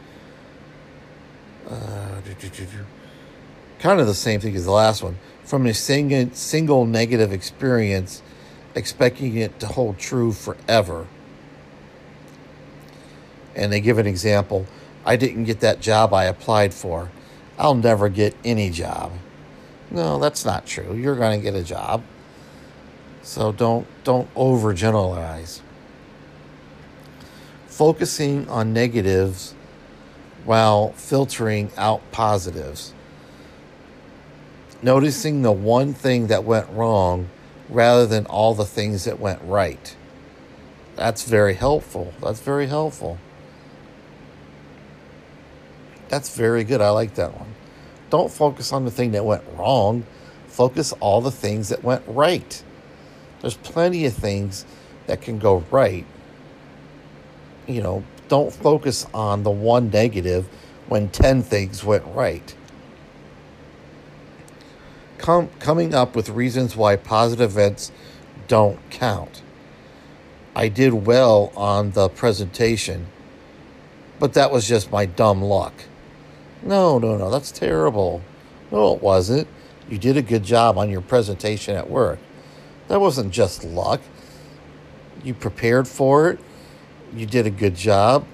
Uh, 1.70 2.22
kind 3.78 4.00
of 4.00 4.08
the 4.08 4.16
same 4.16 4.40
thing 4.40 4.56
as 4.56 4.66
the 4.66 4.72
last 4.72 5.04
one. 5.04 5.18
From 5.44 5.66
a 5.66 5.74
single, 5.74 6.30
single 6.34 6.86
negative 6.86 7.34
experience, 7.34 8.22
expecting 8.76 9.36
it 9.38 9.60
to 9.60 9.68
hold 9.68 9.98
true 9.98 10.32
forever. 10.32 11.08
And 13.56 13.72
they 13.72 13.82
give 13.82 13.98
an 13.98 14.08
example 14.08 14.66
I 15.04 15.16
didn't 15.16 15.46
get 15.46 15.62
that 15.62 15.82
job 15.82 16.14
I 16.14 16.26
applied 16.26 16.74
for. 16.74 17.10
I'll 17.58 17.76
never 17.76 18.08
get 18.08 18.36
any 18.46 18.70
job. 18.70 19.12
No, 19.90 20.20
that's 20.20 20.46
not 20.46 20.66
true. 20.68 20.96
You're 20.96 21.16
going 21.16 21.40
to 21.40 21.44
get 21.44 21.56
a 21.56 21.64
job. 21.64 22.04
So 23.24 23.52
don't 23.52 23.88
don't 24.04 24.34
overgeneralize 24.36 25.62
focusing 27.82 28.48
on 28.48 28.74
negatives 28.74 29.56
while 30.46 30.92
filtering 30.92 31.72
out 31.78 32.00
positives. 32.12 32.94
Noticing 34.82 35.42
the 35.42 35.52
one 35.52 35.94
thing 35.94 36.28
that 36.28 36.44
went 36.44 36.70
wrong 36.70 37.30
rather 37.70 38.06
than 38.06 38.26
all 38.26 38.54
the 38.54 38.66
things 38.66 39.06
that 39.06 39.20
went 39.20 39.42
right. 39.44 39.96
That's 40.96 41.24
very 41.24 41.54
helpful. 41.54 42.14
That's 42.22 42.40
very 42.40 42.68
helpful. 42.68 43.18
That's 46.10 46.36
very 46.36 46.64
good. 46.64 46.82
I 46.82 46.90
like 46.90 47.16
that 47.16 47.38
one. 47.38 47.56
Don't 48.10 48.32
focus 48.32 48.74
on 48.74 48.84
the 48.84 48.92
thing 48.92 49.12
that 49.12 49.24
went 49.24 49.44
wrong. 49.56 50.06
Focus 50.48 50.94
all 51.00 51.22
the 51.22 51.32
things 51.32 51.70
that 51.70 51.84
went 51.84 52.04
right. 52.08 52.64
There's 53.40 53.56
plenty 53.56 54.06
of 54.06 54.14
things 54.14 54.66
that 55.08 55.22
can 55.22 55.40
go 55.40 55.64
right 55.72 56.06
you 57.68 57.82
know, 57.82 58.04
don't 58.28 58.52
focus 58.52 59.06
on 59.14 59.44
the 59.44 59.52
one 59.52 59.90
negative 59.90 60.48
when 60.88 61.10
10 61.10 61.44
things 61.44 61.84
went 61.84 62.04
right. 62.08 62.56
Com- 65.22 65.50
coming 65.60 65.94
up 65.94 66.16
with 66.16 66.30
reasons 66.30 66.76
why 66.76 66.96
positive 66.96 67.52
events 67.52 67.92
don't 68.48 68.80
count. 68.90 69.42
I 70.56 70.68
did 70.68 70.94
well 70.94 71.54
on 71.56 71.92
the 71.92 72.10
presentation, 72.10 73.08
but 74.20 74.34
that 74.34 74.52
was 74.52 74.68
just 74.68 74.92
my 74.92 75.06
dumb 75.06 75.42
luck. 75.42 75.74
No, 76.62 77.00
no, 77.00 77.18
no, 77.18 77.30
that's 77.30 77.52
terrible. 77.52 78.22
No, 78.72 78.96
it 78.96 79.02
wasn't. 79.02 79.48
You 79.90 79.98
did 79.98 80.18
a 80.18 80.22
good 80.22 80.44
job 80.44 80.78
on 80.78 80.90
your 80.90 81.02
presentation 81.02 81.76
at 81.76 81.90
work. 81.90 82.20
That 82.88 83.00
wasn't 83.00 83.32
just 83.32 83.64
luck. 83.64 84.02
You 85.24 85.34
prepared 85.34 85.88
for 85.88 86.30
it 86.30 86.40
you 87.16 87.26
did 87.26 87.46
a 87.46 87.52
good 87.52 87.76
job. 87.76 88.26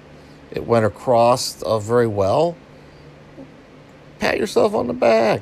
It 0.51 0.65
went 0.65 0.85
across 0.85 1.61
uh, 1.63 1.79
very 1.79 2.07
well. 2.07 2.55
Pat 4.19 4.37
yourself 4.37 4.73
on 4.73 4.87
the 4.87 4.93
back. 4.93 5.41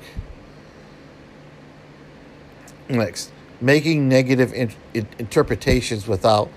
Next, 2.87 3.31
making 3.61 4.07
negative 4.07 4.53
in- 4.53 4.71
in- 4.93 5.07
interpretations 5.17 6.07
without 6.07 6.49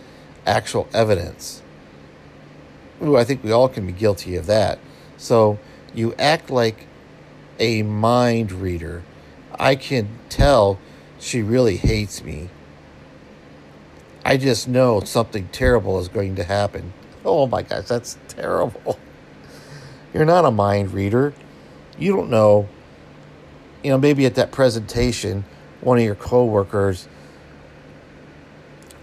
actual 0.46 0.88
evidence. 0.92 1.62
Ooh, 3.02 3.16
I 3.16 3.24
think 3.24 3.44
we 3.44 3.52
all 3.52 3.68
can 3.68 3.86
be 3.86 3.92
guilty 3.92 4.36
of 4.36 4.46
that. 4.46 4.78
So 5.16 5.58
you 5.94 6.14
act 6.18 6.50
like 6.50 6.86
a 7.58 7.82
mind 7.82 8.52
reader. 8.52 9.02
I 9.58 9.74
can 9.74 10.08
tell 10.28 10.78
she 11.18 11.42
really 11.42 11.76
hates 11.76 12.22
me 12.22 12.50
I 14.28 14.36
just 14.36 14.68
know 14.68 15.00
something 15.00 15.48
terrible 15.52 15.98
is 16.00 16.08
going 16.08 16.36
to 16.36 16.44
happen. 16.44 16.92
Oh 17.24 17.46
my 17.46 17.62
gosh, 17.62 17.86
that's 17.86 18.18
terrible. 18.28 18.98
You're 20.14 20.26
not 20.26 20.44
a 20.44 20.50
mind 20.50 20.92
reader. 20.92 21.32
You 21.98 22.14
don't 22.14 22.28
know. 22.28 22.68
You 23.82 23.90
know, 23.90 23.96
maybe 23.96 24.26
at 24.26 24.34
that 24.34 24.52
presentation, 24.52 25.46
one 25.80 25.98
of 25.98 26.04
your 26.04 26.14
coworkers 26.14 27.08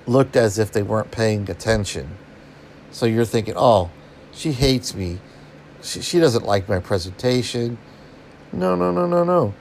looked 0.07 0.35
as 0.35 0.59
if 0.59 0.71
they 0.71 0.83
weren't 0.83 1.11
paying 1.11 1.49
attention. 1.49 2.17
So 2.91 3.05
you're 3.05 3.25
thinking, 3.25 3.55
oh, 3.57 3.89
she 4.31 4.51
hates 4.51 4.93
me. 4.93 5.19
She, 5.81 6.01
she 6.01 6.19
doesn't 6.19 6.45
like 6.45 6.69
my 6.69 6.79
presentation. 6.79 7.77
No, 8.51 8.75
no, 8.75 8.91
no, 8.91 9.05
no, 9.05 9.23
no. 9.23 9.53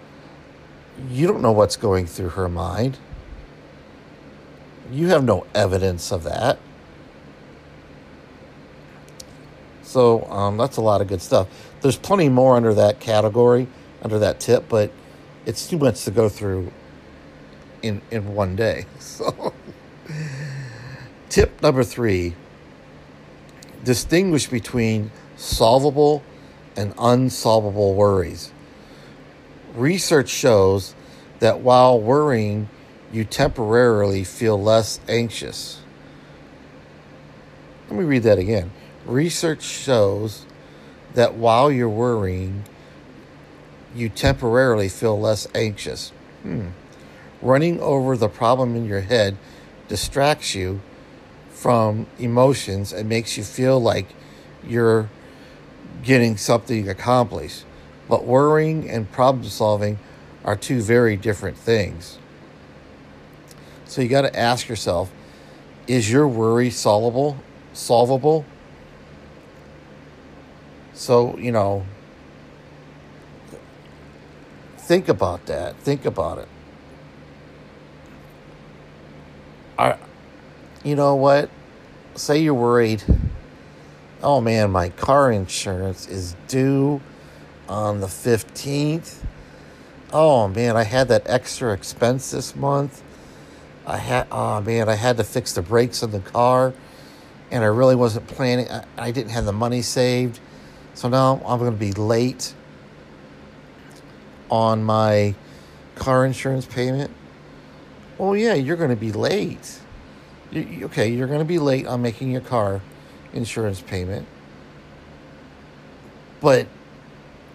You 1.10 1.26
don't 1.26 1.42
know 1.42 1.52
what's 1.52 1.76
going 1.76 2.06
through 2.06 2.30
her 2.30 2.48
mind. 2.48 2.98
You 4.92 5.08
have 5.08 5.24
no 5.24 5.46
evidence 5.54 6.12
of 6.12 6.24
that. 6.24 6.58
So 9.82 10.24
um, 10.30 10.56
that's 10.56 10.76
a 10.76 10.80
lot 10.80 11.00
of 11.00 11.08
good 11.08 11.22
stuff. 11.22 11.48
There's 11.80 11.96
plenty 11.96 12.28
more 12.28 12.56
under 12.56 12.74
that 12.74 13.00
category, 13.00 13.66
under 14.02 14.18
that 14.18 14.40
tip, 14.40 14.68
but 14.68 14.90
it's 15.46 15.66
too 15.68 15.78
much 15.78 16.04
to 16.04 16.10
go 16.10 16.28
through 16.28 16.72
in 17.84 18.00
in 18.10 18.34
one 18.34 18.56
day. 18.56 18.86
So 18.98 19.52
tip 21.28 21.62
number 21.62 21.84
three: 21.84 22.34
distinguish 23.84 24.48
between 24.48 25.10
solvable 25.36 26.22
and 26.76 26.94
unsolvable 26.98 27.94
worries. 27.94 28.52
Research 29.74 30.28
shows 30.28 30.94
that 31.40 31.60
while 31.60 32.00
worrying, 32.00 32.68
you 33.12 33.24
temporarily 33.24 34.24
feel 34.24 34.60
less 34.60 35.00
anxious. 35.08 35.80
Let 37.88 37.98
me 37.98 38.04
read 38.04 38.22
that 38.24 38.38
again. 38.38 38.70
Research 39.06 39.62
shows 39.62 40.46
that 41.14 41.34
while 41.34 41.70
you're 41.70 41.88
worrying, 41.88 42.64
you 43.94 44.08
temporarily 44.08 44.88
feel 44.88 45.18
less 45.18 45.46
anxious. 45.54 46.10
Hmm. 46.42 46.68
Running 47.44 47.78
over 47.80 48.16
the 48.16 48.28
problem 48.28 48.74
in 48.74 48.86
your 48.86 49.02
head 49.02 49.36
distracts 49.86 50.54
you 50.54 50.80
from 51.50 52.06
emotions 52.18 52.90
and 52.92 53.08
makes 53.08 53.36
you 53.36 53.44
feel 53.44 53.78
like 53.78 54.06
you're 54.66 55.10
getting 56.02 56.38
something 56.38 56.88
accomplished. 56.88 57.64
But 58.08 58.24
worrying 58.24 58.88
and 58.88 59.10
problem 59.12 59.44
solving 59.44 59.98
are 60.42 60.56
two 60.56 60.80
very 60.80 61.16
different 61.16 61.58
things. 61.58 62.18
So 63.84 64.00
you 64.00 64.08
got 64.08 64.22
to 64.22 64.38
ask 64.38 64.68
yourself 64.68 65.12
is 65.86 66.10
your 66.10 66.26
worry 66.26 66.70
solvable? 66.70 67.36
Solvable? 67.74 68.46
So, 70.94 71.36
you 71.36 71.52
know, 71.52 71.84
think 74.78 75.08
about 75.08 75.44
that. 75.46 75.76
Think 75.76 76.06
about 76.06 76.38
it. 76.38 76.48
Are, 79.78 79.98
you 80.84 80.94
know 80.94 81.16
what? 81.16 81.50
Say 82.14 82.38
you're 82.38 82.54
worried. 82.54 83.02
Oh 84.22 84.40
man, 84.40 84.70
my 84.70 84.90
car 84.90 85.32
insurance 85.32 86.06
is 86.06 86.36
due 86.48 87.00
on 87.68 88.00
the 88.00 88.06
15th. 88.06 89.22
Oh 90.12 90.46
man, 90.48 90.76
I 90.76 90.84
had 90.84 91.08
that 91.08 91.22
extra 91.26 91.72
expense 91.72 92.30
this 92.30 92.54
month. 92.54 93.02
I 93.86 93.98
had, 93.98 94.28
oh 94.30 94.60
man, 94.60 94.88
I 94.88 94.94
had 94.94 95.16
to 95.16 95.24
fix 95.24 95.52
the 95.52 95.62
brakes 95.62 96.02
on 96.02 96.12
the 96.12 96.20
car 96.20 96.72
and 97.50 97.62
I 97.62 97.66
really 97.66 97.96
wasn't 97.96 98.26
planning. 98.26 98.70
I, 98.70 98.84
I 98.96 99.10
didn't 99.10 99.30
have 99.30 99.44
the 99.44 99.52
money 99.52 99.82
saved. 99.82 100.40
So 100.94 101.08
now 101.08 101.42
I'm 101.46 101.58
going 101.58 101.72
to 101.72 101.76
be 101.76 101.92
late 101.92 102.54
on 104.50 104.84
my 104.84 105.34
car 105.96 106.24
insurance 106.24 106.66
payment. 106.66 107.10
Oh, 108.18 108.34
yeah, 108.34 108.54
you're 108.54 108.76
going 108.76 108.90
to 108.90 108.96
be 108.96 109.12
late. 109.12 109.80
You- 110.50 110.86
okay, 110.86 111.08
you're 111.08 111.26
going 111.26 111.40
to 111.40 111.44
be 111.44 111.58
late 111.58 111.86
on 111.86 112.02
making 112.02 112.30
your 112.30 112.40
car 112.40 112.80
insurance 113.32 113.80
payment. 113.80 114.26
But 116.40 116.66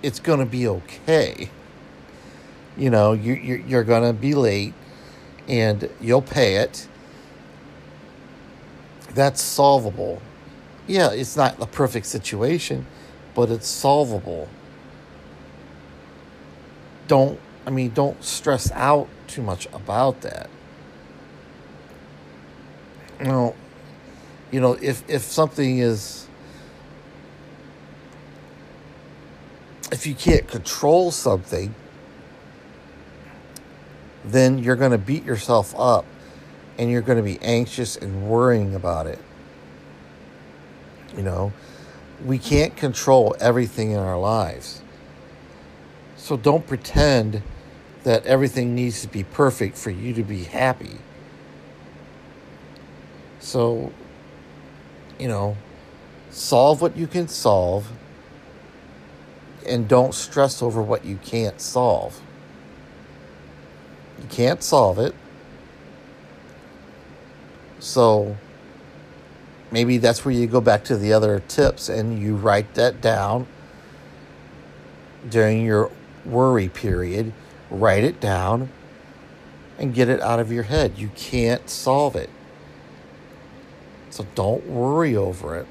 it's 0.03 0.19
going 0.19 0.39
to 0.39 0.45
be 0.45 0.67
okay. 0.67 1.49
You 2.77 2.89
know, 2.89 3.13
you, 3.13 3.33
you're, 3.33 3.59
you're 3.59 3.83
going 3.83 4.03
to 4.03 4.13
be 4.19 4.33
late 4.35 4.73
and 5.47 5.89
you'll 5.99 6.21
pay 6.21 6.55
it. 6.57 6.87
That's 9.13 9.41
solvable. 9.41 10.21
Yeah, 10.87 11.11
it's 11.11 11.35
not 11.35 11.61
a 11.61 11.65
perfect 11.67 12.05
situation, 12.05 12.85
but 13.35 13.49
it's 13.49 13.67
solvable. 13.67 14.47
Don't, 17.07 17.39
I 17.65 17.69
mean, 17.69 17.91
don't 17.91 18.23
stress 18.23 18.71
out 18.71 19.07
too 19.29 19.41
much 19.41 19.67
about 19.73 20.21
that. 20.21 20.49
Know, 23.21 23.55
you 24.51 24.61
know, 24.61 24.73
if 24.73 25.07
if 25.09 25.23
something 25.23 25.79
is 25.79 26.27
if 29.91 30.07
you 30.07 30.15
can't 30.15 30.47
control 30.47 31.11
something, 31.11 31.73
then 34.23 34.59
you're 34.59 34.75
going 34.75 34.91
to 34.91 34.97
beat 34.97 35.25
yourself 35.25 35.73
up 35.77 36.05
and 36.77 36.89
you're 36.89 37.01
going 37.01 37.17
to 37.17 37.23
be 37.23 37.39
anxious 37.41 37.97
and 37.97 38.29
worrying 38.29 38.75
about 38.75 39.07
it. 39.07 39.19
You 41.15 41.23
know, 41.23 41.51
we 42.23 42.37
can't 42.37 42.75
control 42.75 43.35
everything 43.39 43.91
in 43.91 43.97
our 43.97 44.17
lives. 44.17 44.81
So 46.15 46.37
don't 46.37 46.65
pretend 46.65 47.41
that 48.09 48.25
everything 48.25 48.73
needs 48.73 49.03
to 49.03 49.07
be 49.07 49.23
perfect 49.23 49.77
for 49.77 49.91
you 49.91 50.11
to 50.15 50.23
be 50.23 50.43
happy. 50.43 50.97
So, 53.39 53.93
you 55.19 55.27
know, 55.27 55.55
solve 56.31 56.81
what 56.81 56.97
you 56.97 57.05
can 57.05 57.27
solve 57.27 57.91
and 59.63 59.87
don't 59.87 60.15
stress 60.15 60.63
over 60.63 60.81
what 60.81 61.05
you 61.05 61.17
can't 61.17 61.61
solve. 61.61 62.19
You 64.17 64.27
can't 64.27 64.63
solve 64.63 64.97
it. 64.97 65.13
So 67.77 68.37
maybe 69.69 69.99
that's 69.99 70.25
where 70.25 70.33
you 70.33 70.47
go 70.47 70.61
back 70.61 70.83
to 70.85 70.97
the 70.97 71.13
other 71.13 71.43
tips 71.47 71.89
and 71.89 72.19
you 72.19 72.35
write 72.35 72.73
that 72.73 73.01
down 73.01 73.45
during 75.29 75.63
your 75.63 75.91
worry 76.25 76.69
period. 76.69 77.33
Write 77.69 78.03
it 78.03 78.19
down 78.19 78.69
and 79.77 79.93
get 79.93 80.09
it 80.09 80.21
out 80.21 80.39
of 80.39 80.51
your 80.51 80.63
head. 80.63 80.97
You 80.97 81.09
can't 81.15 81.69
solve 81.69 82.15
it. 82.15 82.29
So 84.09 84.25
don't 84.35 84.65
worry 84.67 85.15
over 85.15 85.57
it. 85.57 85.67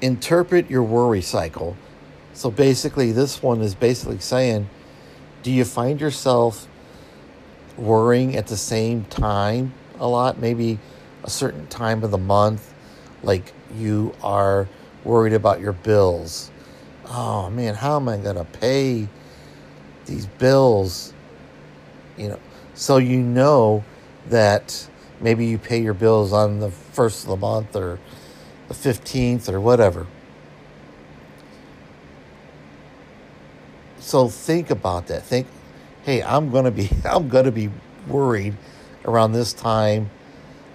Interpret 0.00 0.70
your 0.70 0.82
worry 0.82 1.22
cycle. 1.22 1.76
So 2.32 2.50
basically, 2.50 3.12
this 3.12 3.42
one 3.42 3.60
is 3.60 3.74
basically 3.74 4.18
saying 4.18 4.68
do 5.42 5.50
you 5.50 5.64
find 5.64 6.00
yourself 6.00 6.68
worrying 7.78 8.36
at 8.36 8.46
the 8.48 8.56
same 8.56 9.04
time 9.04 9.72
a 9.98 10.06
lot? 10.06 10.38
Maybe 10.38 10.78
a 11.24 11.30
certain 11.30 11.66
time 11.68 12.02
of 12.02 12.10
the 12.10 12.18
month, 12.18 12.74
like 13.22 13.52
you 13.74 14.14
are 14.22 14.68
worried 15.02 15.32
about 15.32 15.60
your 15.60 15.72
bills. 15.72 16.50
Oh 17.12 17.50
man, 17.50 17.74
how 17.74 17.96
am 17.96 18.08
I 18.08 18.18
going 18.18 18.36
to 18.36 18.44
pay 18.44 19.08
these 20.06 20.26
bills? 20.26 21.12
You 22.16 22.28
know, 22.28 22.38
so 22.74 22.98
you 22.98 23.18
know 23.18 23.84
that 24.28 24.88
maybe 25.20 25.46
you 25.46 25.58
pay 25.58 25.82
your 25.82 25.94
bills 25.94 26.32
on 26.32 26.60
the 26.60 26.70
first 26.70 27.24
of 27.24 27.30
the 27.30 27.36
month 27.36 27.74
or 27.74 27.98
the 28.68 28.74
15th 28.74 29.48
or 29.48 29.60
whatever. 29.60 30.06
So 33.98 34.28
think 34.28 34.70
about 34.70 35.08
that. 35.08 35.24
Think, 35.24 35.48
hey, 36.04 36.22
I'm 36.22 36.50
gonna 36.50 36.70
be 36.70 36.90
I'm 37.04 37.28
gonna 37.28 37.52
be 37.52 37.70
worried 38.08 38.56
around 39.04 39.32
this 39.32 39.52
time 39.52 40.10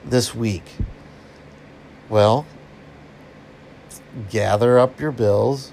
this 0.04 0.36
week. 0.36 0.64
Well, 2.10 2.46
gather 4.30 4.78
up 4.78 5.00
your 5.00 5.12
bills, 5.12 5.72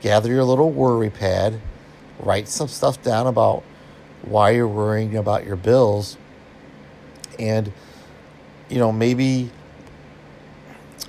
gather 0.00 0.28
your 0.28 0.44
little 0.44 0.70
worry 0.70 1.10
pad, 1.10 1.60
write 2.18 2.48
some 2.48 2.68
stuff 2.68 3.02
down 3.02 3.26
about 3.26 3.62
why 4.22 4.50
you're 4.50 4.68
worrying 4.68 5.16
about 5.16 5.46
your 5.46 5.56
bills, 5.56 6.16
and 7.38 7.72
you 8.68 8.78
know, 8.78 8.92
maybe 8.92 9.50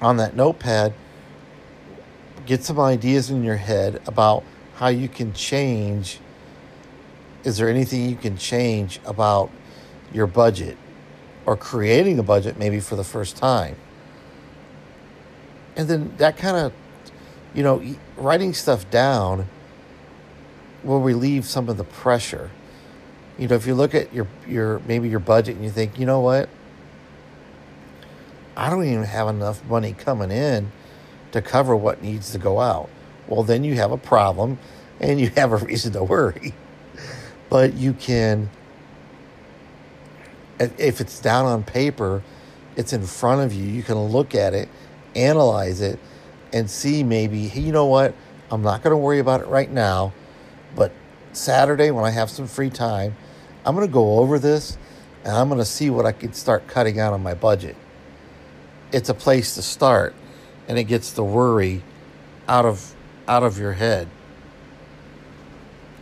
on 0.02 0.18
that 0.18 0.36
notepad, 0.36 0.94
get 2.46 2.64
some 2.64 2.80
ideas 2.80 3.30
in 3.30 3.44
your 3.44 3.58
head 3.58 4.02
about 4.08 4.44
how 4.76 4.88
you 4.88 5.08
can 5.08 5.32
change. 5.34 6.20
Is 7.44 7.58
there 7.58 7.70
anything 7.70 8.10
you 8.10 8.16
can 8.16 8.36
change 8.38 9.00
about 9.06 9.52
your 10.12 10.28
budget 10.28 10.78
or 11.46 11.56
creating 11.56 12.18
a 12.20 12.24
budget 12.24 12.58
maybe 12.58 12.80
for 12.80 12.96
the 12.96 13.04
first 13.04 13.38
time? 13.38 13.76
And 15.76 15.88
then 15.88 16.14
that 16.18 16.36
kind 16.38 16.58
of, 16.58 16.74
you 17.54 17.64
know, 17.64 17.84
writing 18.18 18.54
stuff 18.54 18.90
down 18.90 19.48
will 20.84 21.02
relieve 21.02 21.46
some 21.46 21.70
of 21.70 21.78
the 21.78 21.84
pressure. 21.84 22.50
You 23.38 23.48
know, 23.48 23.56
if 23.56 23.66
you 23.66 23.76
look 23.76 23.96
at 23.96 24.14
your 24.14 24.28
your 24.48 24.80
maybe 24.88 25.10
your 25.10 25.20
budget 25.20 25.56
and 25.56 25.64
you 25.64 25.72
think, 25.72 26.00
you 26.00 26.06
know 26.06 26.20
what, 26.20 26.50
I 28.56 28.70
don't 28.70 28.86
even 28.86 29.04
have 29.04 29.28
enough 29.28 29.64
money 29.66 29.94
coming 29.94 30.32
in 30.32 30.72
to 31.32 31.42
cover 31.42 31.76
what 31.76 32.02
needs 32.02 32.32
to 32.32 32.38
go 32.38 32.60
out. 32.60 32.90
Well, 33.28 33.44
then 33.44 33.64
you 33.64 33.76
have 33.76 33.92
a 33.92 33.98
problem, 33.98 34.60
and 35.00 35.20
you 35.20 35.30
have 35.36 35.52
a 35.52 35.58
reason 35.58 35.94
to 35.94 36.04
worry. 36.04 36.54
But 37.50 37.74
you 37.74 37.94
can, 37.94 38.50
if 40.60 41.02
it's 41.02 41.20
down 41.20 41.46
on 41.46 41.64
paper, 41.64 42.24
it's 42.76 42.94
in 42.94 43.06
front 43.06 43.42
of 43.42 43.54
you. 43.54 43.66
You 43.66 43.84
can 43.84 43.98
look 44.00 44.36
at 44.36 44.54
it, 44.54 44.70
analyze 45.16 45.82
it, 45.82 46.00
and 46.54 46.70
see 46.70 47.04
maybe, 47.04 47.48
hey, 47.48 47.62
you 47.62 47.72
know 47.72 47.86
what? 47.86 48.14
I'm 48.52 48.62
not 48.62 48.84
going 48.84 48.92
to 48.92 48.98
worry 48.98 49.20
about 49.20 49.42
it 49.42 49.48
right 49.48 49.72
now, 49.72 50.14
but 50.76 50.92
Saturday 51.34 51.92
when 51.92 52.04
I 52.04 52.12
have 52.12 52.30
some 52.30 52.48
free 52.48 52.70
time, 52.70 53.16
I'm 53.66 53.76
going 53.76 53.88
to 53.88 53.94
go 53.94 54.20
over 54.20 54.40
this 54.40 54.78
and 55.24 55.34
I'm 55.34 55.48
going 55.48 55.60
to 55.60 55.66
see 55.66 55.90
what 55.90 56.06
I 56.06 56.12
can 56.12 56.34
start 56.34 56.68
cutting 56.68 57.00
out 57.00 57.14
on 57.14 57.24
my 57.24 57.34
budget. 57.34 57.76
It's 58.92 59.10
a 59.10 59.14
place 59.14 59.56
to 59.56 59.62
start 59.62 60.14
and 60.68 60.78
it 60.78 60.86
gets 60.86 61.12
the 61.12 61.24
worry 61.24 61.84
out 62.48 62.66
of 62.66 62.96
out 63.28 63.44
of 63.44 63.58
your 63.58 63.74
head. 63.74 64.10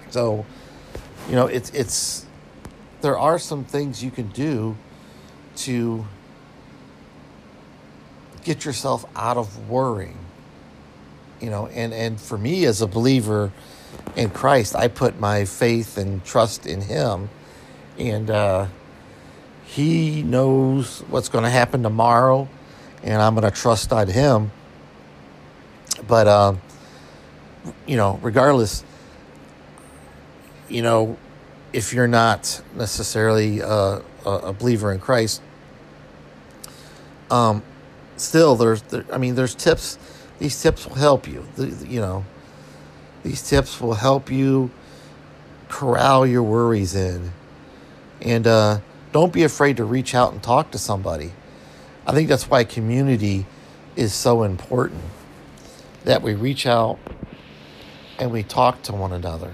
So, 0.09 0.45
you 1.27 1.35
know, 1.35 1.45
it's 1.45 1.69
it's 1.71 2.25
there 3.01 3.17
are 3.17 3.37
some 3.37 3.63
things 3.63 4.03
you 4.03 4.11
can 4.11 4.29
do 4.29 4.75
to 5.57 6.05
get 8.43 8.65
yourself 8.65 9.05
out 9.15 9.37
of 9.37 9.69
worrying. 9.69 10.17
You 11.39 11.49
know, 11.49 11.67
and 11.67 11.93
and 11.93 12.19
for 12.19 12.37
me 12.37 12.65
as 12.65 12.81
a 12.81 12.87
believer 12.87 13.51
in 14.15 14.29
Christ, 14.29 14.75
I 14.75 14.87
put 14.87 15.19
my 15.19 15.45
faith 15.45 15.97
and 15.97 16.23
trust 16.23 16.65
in 16.65 16.81
him 16.81 17.29
and 17.97 18.29
uh, 18.29 18.67
he 19.65 20.23
knows 20.23 21.01
what's 21.09 21.29
going 21.29 21.43
to 21.43 21.49
happen 21.49 21.83
tomorrow 21.83 22.47
and 23.03 23.21
I'm 23.21 23.35
going 23.35 23.49
to 23.49 23.57
trust 23.57 23.93
on 23.93 24.07
him. 24.07 24.51
But 26.07 26.27
uh, 26.27 26.55
you 27.85 27.97
know, 27.97 28.19
regardless, 28.21 28.83
you 30.69 30.81
know, 30.81 31.17
if 31.73 31.93
you're 31.93 32.07
not 32.07 32.61
necessarily 32.75 33.61
uh, 33.61 33.99
a, 34.25 34.29
a 34.29 34.53
believer 34.53 34.91
in 34.91 34.99
Christ, 34.99 35.41
um, 37.29 37.63
still 38.17 38.55
there's, 38.55 38.81
there, 38.83 39.05
I 39.11 39.17
mean, 39.17 39.35
there's 39.35 39.55
tips. 39.55 39.97
These 40.39 40.61
tips 40.61 40.87
will 40.87 40.95
help 40.95 41.27
you. 41.27 41.45
You 41.57 41.99
know, 42.01 42.25
these 43.23 43.47
tips 43.47 43.79
will 43.79 43.95
help 43.95 44.31
you 44.31 44.71
corral 45.67 46.25
your 46.25 46.43
worries 46.43 46.95
in, 46.95 47.31
and 48.21 48.47
uh, 48.47 48.79
don't 49.11 49.33
be 49.33 49.43
afraid 49.43 49.77
to 49.77 49.83
reach 49.83 50.15
out 50.15 50.31
and 50.31 50.41
talk 50.41 50.71
to 50.71 50.77
somebody. 50.77 51.33
I 52.07 52.13
think 52.13 52.29
that's 52.29 52.49
why 52.49 52.63
community 52.63 53.45
is 53.95 54.13
so 54.13 54.43
important. 54.43 55.03
That 56.05 56.21
we 56.21 56.33
reach 56.33 56.65
out 56.65 56.97
and 58.17 58.31
we 58.31 58.41
talk 58.41 58.81
to 58.83 58.93
one 58.93 59.11
another. 59.11 59.53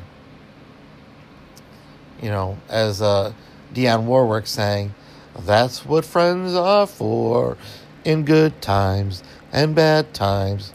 You 2.21 2.30
know, 2.30 2.58
as 2.69 3.02
uh, 3.02 3.34
Dionne 3.74 4.06
Warwick 4.06 4.48
sang, 4.48 4.93
that's 5.38 5.86
what 5.86 6.06
friends 6.06 6.54
are 6.54 6.88
for 6.88 7.58
in 8.06 8.24
good 8.24 8.62
times 8.62 9.24
and 9.52 9.76
bad 9.76 10.13
times. 10.13 10.71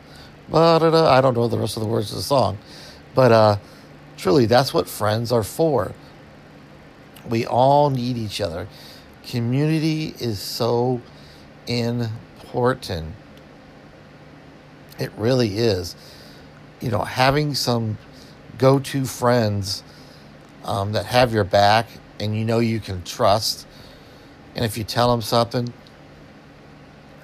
I 0.52 1.20
don't 1.20 1.34
know 1.34 1.48
the 1.48 1.58
rest 1.58 1.76
of 1.76 1.82
the 1.82 1.88
words 1.88 2.10
of 2.10 2.16
the 2.16 2.22
song, 2.22 2.58
but 3.14 3.32
uh, 3.32 3.56
truly, 4.16 4.46
that's 4.46 4.74
what 4.74 4.88
friends 4.88 5.30
are 5.32 5.44
for. 5.44 5.92
We 7.28 7.46
all 7.46 7.90
need 7.90 8.16
each 8.16 8.40
other. 8.40 8.66
Community 9.24 10.14
is 10.18 10.40
so 10.40 11.00
important. 11.66 13.14
It 14.98 15.12
really 15.16 15.58
is 15.58 15.94
you 16.80 16.90
know, 16.90 17.02
having 17.02 17.54
some 17.54 17.98
go 18.58 18.78
to 18.78 19.04
friends 19.04 19.82
um, 20.64 20.92
that 20.92 21.06
have 21.06 21.32
your 21.32 21.44
back 21.44 21.86
and 22.18 22.36
you 22.36 22.44
know 22.44 22.58
you 22.58 22.80
can 22.80 23.02
trust. 23.04 23.66
And 24.54 24.64
if 24.64 24.76
you 24.76 24.84
tell 24.84 25.10
them 25.10 25.22
something, 25.22 25.72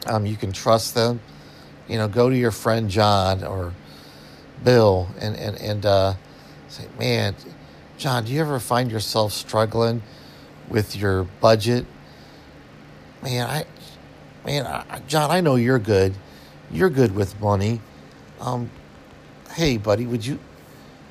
um, 0.07 0.27
you 0.27 0.37
can 0.37 0.53
trust 0.53 0.95
them. 0.95 1.21
You 1.89 1.99
know, 1.99 2.09
go 2.09 2.29
to 2.29 2.37
your 2.37 2.51
friend 2.51 2.91
John 2.91 3.45
or 3.45 3.73
Bill 4.65 5.09
and, 5.21 5.37
and, 5.37 5.57
and 5.61 5.87
uh, 5.87 6.15
say, 6.69 6.87
man, 6.99 7.35
John, 7.99 8.25
do 8.25 8.33
you 8.33 8.41
ever 8.41 8.59
find 8.59 8.91
yourself 8.91 9.33
struggling 9.33 10.03
with 10.69 10.97
your 10.97 11.25
budget? 11.41 11.87
Man, 13.23 13.47
I, 13.49 13.65
man, 14.45 14.67
I, 14.67 15.01
John, 15.07 15.31
I 15.31 15.41
know 15.41 15.57
you're 15.57 15.79
good. 15.79 16.15
You're 16.71 16.91
good 16.91 17.15
with 17.15 17.41
money. 17.41 17.81
Um, 18.41 18.71
hey, 19.55 19.79
buddy, 19.79 20.07
would 20.07 20.27
you 20.27 20.39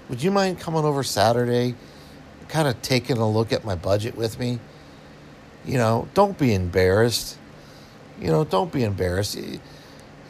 would 0.10 0.22
you 0.22 0.30
mind 0.30 0.60
coming 0.60 0.86
over 0.86 1.02
Saturday, 1.02 1.76
kind 2.48 2.68
of 2.68 2.80
taking 2.82 3.18
a 3.18 3.30
look 3.30 3.52
at 3.52 3.66
my 3.66 3.76
budget 3.76 4.16
with 4.16 4.38
me? 4.38 4.60
You 5.66 5.80
know, 5.80 6.08
don't 6.14 6.38
be 6.38 6.54
embarrassed. 6.54 7.40
You 8.20 8.28
know, 8.28 8.44
don't 8.44 8.72
be 8.72 8.84
embarrassed. 8.84 9.38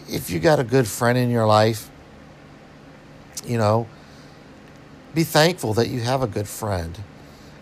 If 0.10 0.30
you 0.30 0.40
got 0.40 0.60
a 0.60 0.64
good 0.64 0.88
friend 0.88 1.18
in 1.18 1.30
your 1.30 1.46
life, 1.46 1.90
you 3.46 3.58
know, 3.58 3.88
be 5.14 5.24
thankful 5.24 5.74
that 5.76 5.88
you 5.88 6.02
have 6.02 6.22
a 6.22 6.28
good 6.28 6.48
friend, 6.48 7.00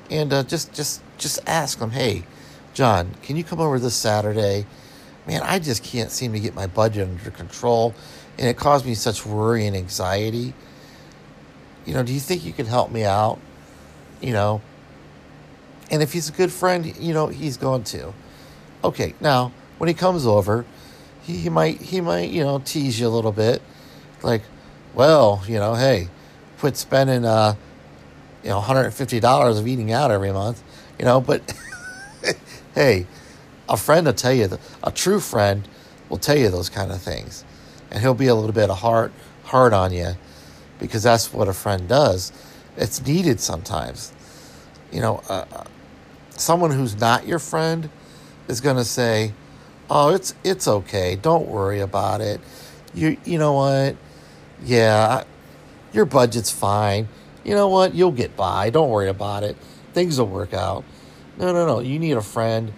and 0.09 0.33
uh, 0.33 0.43
just 0.43 0.73
just 0.73 1.01
just 1.17 1.39
ask 1.47 1.79
them, 1.79 1.91
hey, 1.91 2.23
John, 2.73 3.15
can 3.21 3.35
you 3.35 3.43
come 3.43 3.59
over 3.59 3.79
this 3.79 3.95
Saturday? 3.95 4.65
Man, 5.25 5.41
I 5.41 5.59
just 5.59 5.83
can't 5.83 6.11
seem 6.11 6.33
to 6.33 6.39
get 6.39 6.53
my 6.53 6.67
budget 6.67 7.07
under 7.07 7.31
control 7.31 7.95
and 8.37 8.47
it 8.47 8.57
caused 8.57 8.85
me 8.85 8.95
such 8.95 9.25
worry 9.25 9.67
and 9.67 9.75
anxiety. 9.75 10.53
You 11.85 11.93
know, 11.93 12.03
do 12.03 12.13
you 12.13 12.19
think 12.19 12.45
you 12.45 12.53
can 12.53 12.65
help 12.65 12.91
me 12.91 13.03
out? 13.03 13.39
You 14.21 14.33
know, 14.33 14.61
and 15.91 16.01
if 16.01 16.13
he's 16.13 16.29
a 16.29 16.31
good 16.31 16.51
friend, 16.51 16.95
you 16.97 17.13
know, 17.13 17.27
he's 17.27 17.57
going 17.57 17.83
to. 17.85 18.13
Okay, 18.83 19.13
now 19.19 19.51
when 19.77 19.87
he 19.89 19.93
comes 19.93 20.25
over, 20.25 20.65
he, 21.23 21.37
he 21.37 21.49
might 21.49 21.81
he 21.81 22.01
might 22.01 22.29
you 22.29 22.43
know 22.43 22.59
tease 22.59 22.99
you 22.99 23.07
a 23.07 23.09
little 23.09 23.31
bit, 23.31 23.61
like, 24.21 24.43
well, 24.93 25.43
you 25.47 25.57
know, 25.57 25.73
hey, 25.75 26.09
quit 26.59 26.77
spending 26.77 27.25
uh, 27.25 27.55
you 28.43 28.49
know, 28.49 28.61
hundred 28.61 28.83
and 28.83 28.93
fifty 28.93 29.19
dollars 29.19 29.57
of 29.57 29.67
eating 29.67 29.91
out 29.91 30.11
every 30.11 30.31
month, 30.31 30.61
you 30.99 31.05
know, 31.05 31.19
but 31.19 31.41
hey, 32.75 33.07
a 33.67 33.77
friend 33.77 34.05
will 34.05 34.13
tell 34.13 34.33
you, 34.33 34.57
a 34.83 34.91
true 34.91 35.19
friend 35.19 35.67
will 36.09 36.17
tell 36.17 36.37
you 36.37 36.49
those 36.49 36.69
kind 36.69 36.91
of 36.91 37.01
things 37.01 37.43
and 37.93 38.01
he'll 38.01 38.15
be 38.15 38.27
a 38.27 38.35
little 38.35 38.51
bit 38.51 38.69
hard 38.69 39.11
hard 39.45 39.71
on 39.71 39.93
you 39.93 40.15
because 40.79 41.03
that's 41.03 41.31
what 41.31 41.47
a 41.47 41.53
friend 41.53 41.87
does. 41.87 42.33
It's 42.75 43.05
needed 43.05 43.39
sometimes. 43.39 44.11
You 44.91 45.01
know, 45.01 45.21
uh, 45.29 45.45
uh 45.51 45.63
someone 46.31 46.71
who's 46.71 46.99
not 46.99 47.27
your 47.27 47.39
friend 47.39 47.89
is 48.47 48.59
going 48.59 48.75
to 48.75 48.83
say, 48.83 49.33
"Oh, 49.89 50.13
it's 50.13 50.33
it's 50.43 50.67
okay. 50.67 51.15
Don't 51.15 51.47
worry 51.47 51.79
about 51.79 52.21
it. 52.21 52.41
You 52.93 53.17
you 53.25 53.37
know 53.37 53.53
what? 53.53 53.95
Yeah, 54.63 55.23
your 55.91 56.05
budget's 56.05 56.51
fine. 56.51 57.07
You 57.43 57.55
know 57.55 57.67
what? 57.67 57.93
You'll 57.93 58.11
get 58.11 58.35
by. 58.35 58.69
Don't 58.69 58.89
worry 58.89 59.09
about 59.09 59.43
it. 59.43 59.57
Things 59.93 60.19
will 60.19 60.27
work 60.27 60.53
out." 60.53 60.83
No, 61.37 61.51
no, 61.51 61.65
no. 61.65 61.79
You 61.79 61.99
need 61.99 62.17
a 62.17 62.21
friend. 62.21 62.73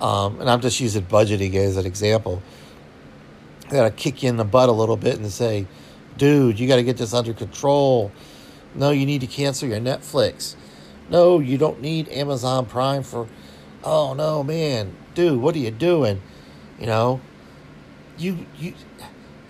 Um, 0.00 0.40
and 0.40 0.50
I'm 0.50 0.60
just 0.60 0.80
using 0.80 1.04
budgeting 1.04 1.54
as 1.54 1.76
an 1.76 1.86
example 1.86 2.42
got 3.72 3.84
to 3.84 3.90
kick 3.90 4.22
you 4.22 4.28
in 4.28 4.36
the 4.36 4.44
butt 4.44 4.68
a 4.68 4.72
little 4.72 4.96
bit 4.96 5.18
and 5.18 5.30
say, 5.32 5.66
dude, 6.16 6.60
you 6.60 6.68
got 6.68 6.76
to 6.76 6.82
get 6.82 6.98
this 6.98 7.14
under 7.14 7.32
control. 7.32 8.12
No, 8.74 8.90
you 8.90 9.06
need 9.06 9.22
to 9.22 9.26
cancel 9.26 9.68
your 9.68 9.80
Netflix. 9.80 10.54
No, 11.10 11.40
you 11.40 11.58
don't 11.58 11.80
need 11.80 12.08
Amazon 12.08 12.66
Prime 12.66 13.02
for. 13.02 13.28
Oh 13.84 14.14
no, 14.14 14.44
man, 14.44 14.94
dude, 15.14 15.40
what 15.40 15.56
are 15.56 15.58
you 15.58 15.72
doing? 15.72 16.22
You 16.82 16.88
know, 16.88 17.20
you 18.18 18.44
you 18.58 18.74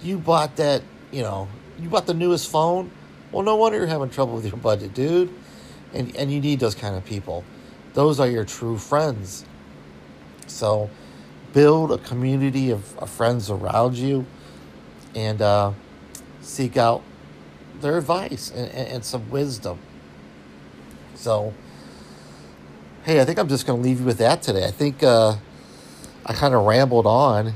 you 0.02 0.18
bought 0.18 0.56
that. 0.56 0.82
You 1.10 1.22
know, 1.22 1.48
you 1.80 1.88
bought 1.88 2.04
the 2.06 2.12
newest 2.12 2.50
phone. 2.50 2.90
Well, 3.30 3.42
no 3.42 3.56
wonder 3.56 3.78
you're 3.78 3.86
having 3.86 4.10
trouble 4.10 4.34
with 4.34 4.44
your 4.44 4.58
budget, 4.58 4.92
dude. 4.92 5.32
And 5.94 6.14
and 6.14 6.30
you 6.30 6.42
need 6.42 6.60
those 6.60 6.74
kind 6.74 6.94
of 6.94 7.06
people. 7.06 7.42
Those 7.94 8.20
are 8.20 8.28
your 8.28 8.44
true 8.44 8.76
friends. 8.76 9.46
So 10.46 10.90
build 11.54 11.90
a 11.90 11.96
community 11.96 12.70
of, 12.70 12.98
of 12.98 13.08
friends 13.08 13.48
around 13.48 13.96
you 13.96 14.26
and 15.14 15.40
uh, 15.40 15.72
seek 16.42 16.76
out 16.76 17.02
their 17.80 17.96
advice 17.96 18.50
and, 18.50 18.70
and, 18.72 18.88
and, 18.88 19.04
some 19.04 19.30
wisdom. 19.30 19.78
So, 21.14 21.54
hey, 23.04 23.20
I 23.20 23.24
think 23.24 23.38
I'm 23.38 23.48
just 23.48 23.66
going 23.66 23.82
to 23.82 23.88
leave 23.88 24.00
you 24.00 24.06
with 24.06 24.18
that 24.18 24.42
today. 24.42 24.66
I 24.66 24.70
think 24.70 25.02
uh, 25.02 25.36
I 26.24 26.32
kind 26.34 26.54
of 26.54 26.64
rambled 26.64 27.06
on 27.06 27.54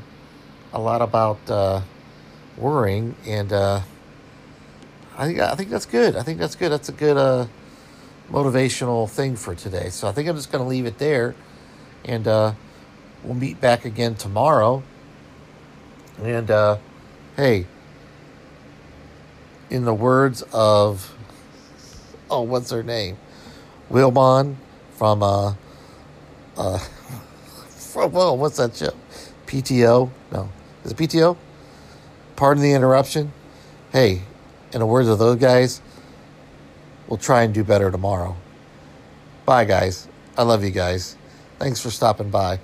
a 0.73 0.81
lot 0.81 1.03
about 1.03 1.39
uh, 1.49 1.83
worrying, 2.57 3.15
and 3.27 3.53
uh, 3.53 3.81
I 5.17 5.27
think 5.27 5.41
I 5.41 5.55
think 5.55 5.71
that's 5.71 5.87
good. 5.87 6.17
I 6.17 6.23
think 6.23 6.39
that's 6.39 6.55
good. 6.55 6.73
That's 6.73 6.89
a 6.89 6.93
good 6.93 7.17
uh, 7.17 7.47
motivational 8.31 9.09
thing 9.09 9.37
for 9.37 9.55
today. 9.55 9.89
So 9.91 10.09
I 10.09 10.13
think 10.13 10.29
I'm 10.29 10.37
just 10.37 10.51
going 10.51 10.63
to 10.63 10.69
leave 10.69 10.87
it 10.87 10.99
there. 10.99 11.35
And 12.05 12.27
uh, 12.27 12.53
we'll 13.23 13.35
meet 13.35 13.61
back 13.61 13.85
again 13.85 14.15
tomorrow. 14.15 14.83
And 16.23 16.51
uh, 16.51 16.79
hey, 17.37 17.67
in 19.71 19.85
the 19.85 19.95
words 19.95 20.43
of, 20.53 21.15
oh, 22.31 22.43
what's 22.43 22.71
her 22.71 22.83
name? 22.83 23.17
Wilbon 23.91 24.57
from, 24.93 25.23
uh, 25.23 25.55
uh, 26.57 26.79
from, 27.97 28.15
oh, 28.15 28.35
what's 28.35 28.59
that 28.59 28.77
show? 28.77 28.93
PTO? 29.47 30.11
No. 30.31 30.51
Is 30.85 30.93
it 30.93 30.99
PTO? 30.99 31.37
Pardon 32.37 32.63
the 32.63 32.73
interruption. 32.73 33.33
Hey, 33.91 34.23
in 34.73 34.81
the 34.81 34.87
words 34.87 35.09
of 35.09 35.19
those 35.19 35.37
guys, 35.37 35.81
we'll 37.09 37.17
try 37.17 37.43
and 37.43 37.55
do 37.55 37.65
better 37.65 37.91
tomorrow. 37.91 38.37
Bye, 39.47 39.65
guys. 39.65 40.09
I 40.37 40.43
love 40.43 40.63
you 40.63 40.71
guys. 40.71 41.17
Thanks 41.59 41.81
for 41.81 41.91
stopping 41.91 42.29
by. 42.29 42.61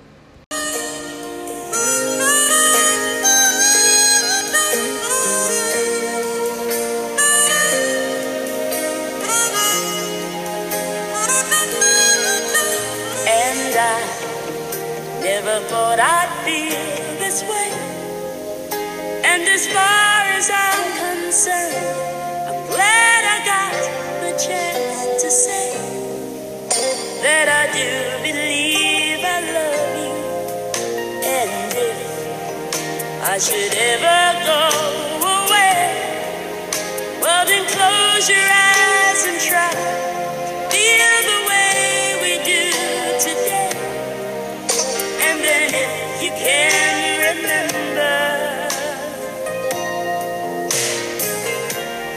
You 46.23 46.29
can 46.29 47.19
remember, 47.19 48.15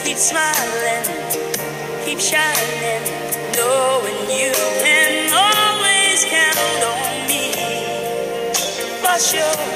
keep 0.05 0.16
smiling, 0.16 1.07
keep 2.05 2.21
shining, 2.21 3.03
knowing 3.57 4.31
you 4.31 4.53
can 4.85 5.33
always 5.35 6.25
count 6.25 6.83
on 6.95 7.27
me. 7.27 7.51
For 9.03 9.19
sure, 9.19 9.66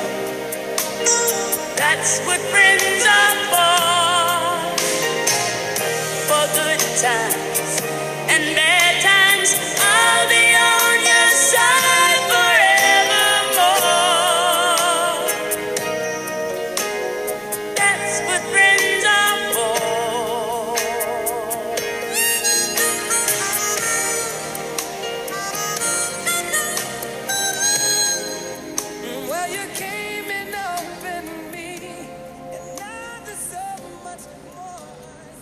that's 1.76 2.20
what 2.20 2.38
friends 2.52 3.06
are. 3.06 3.29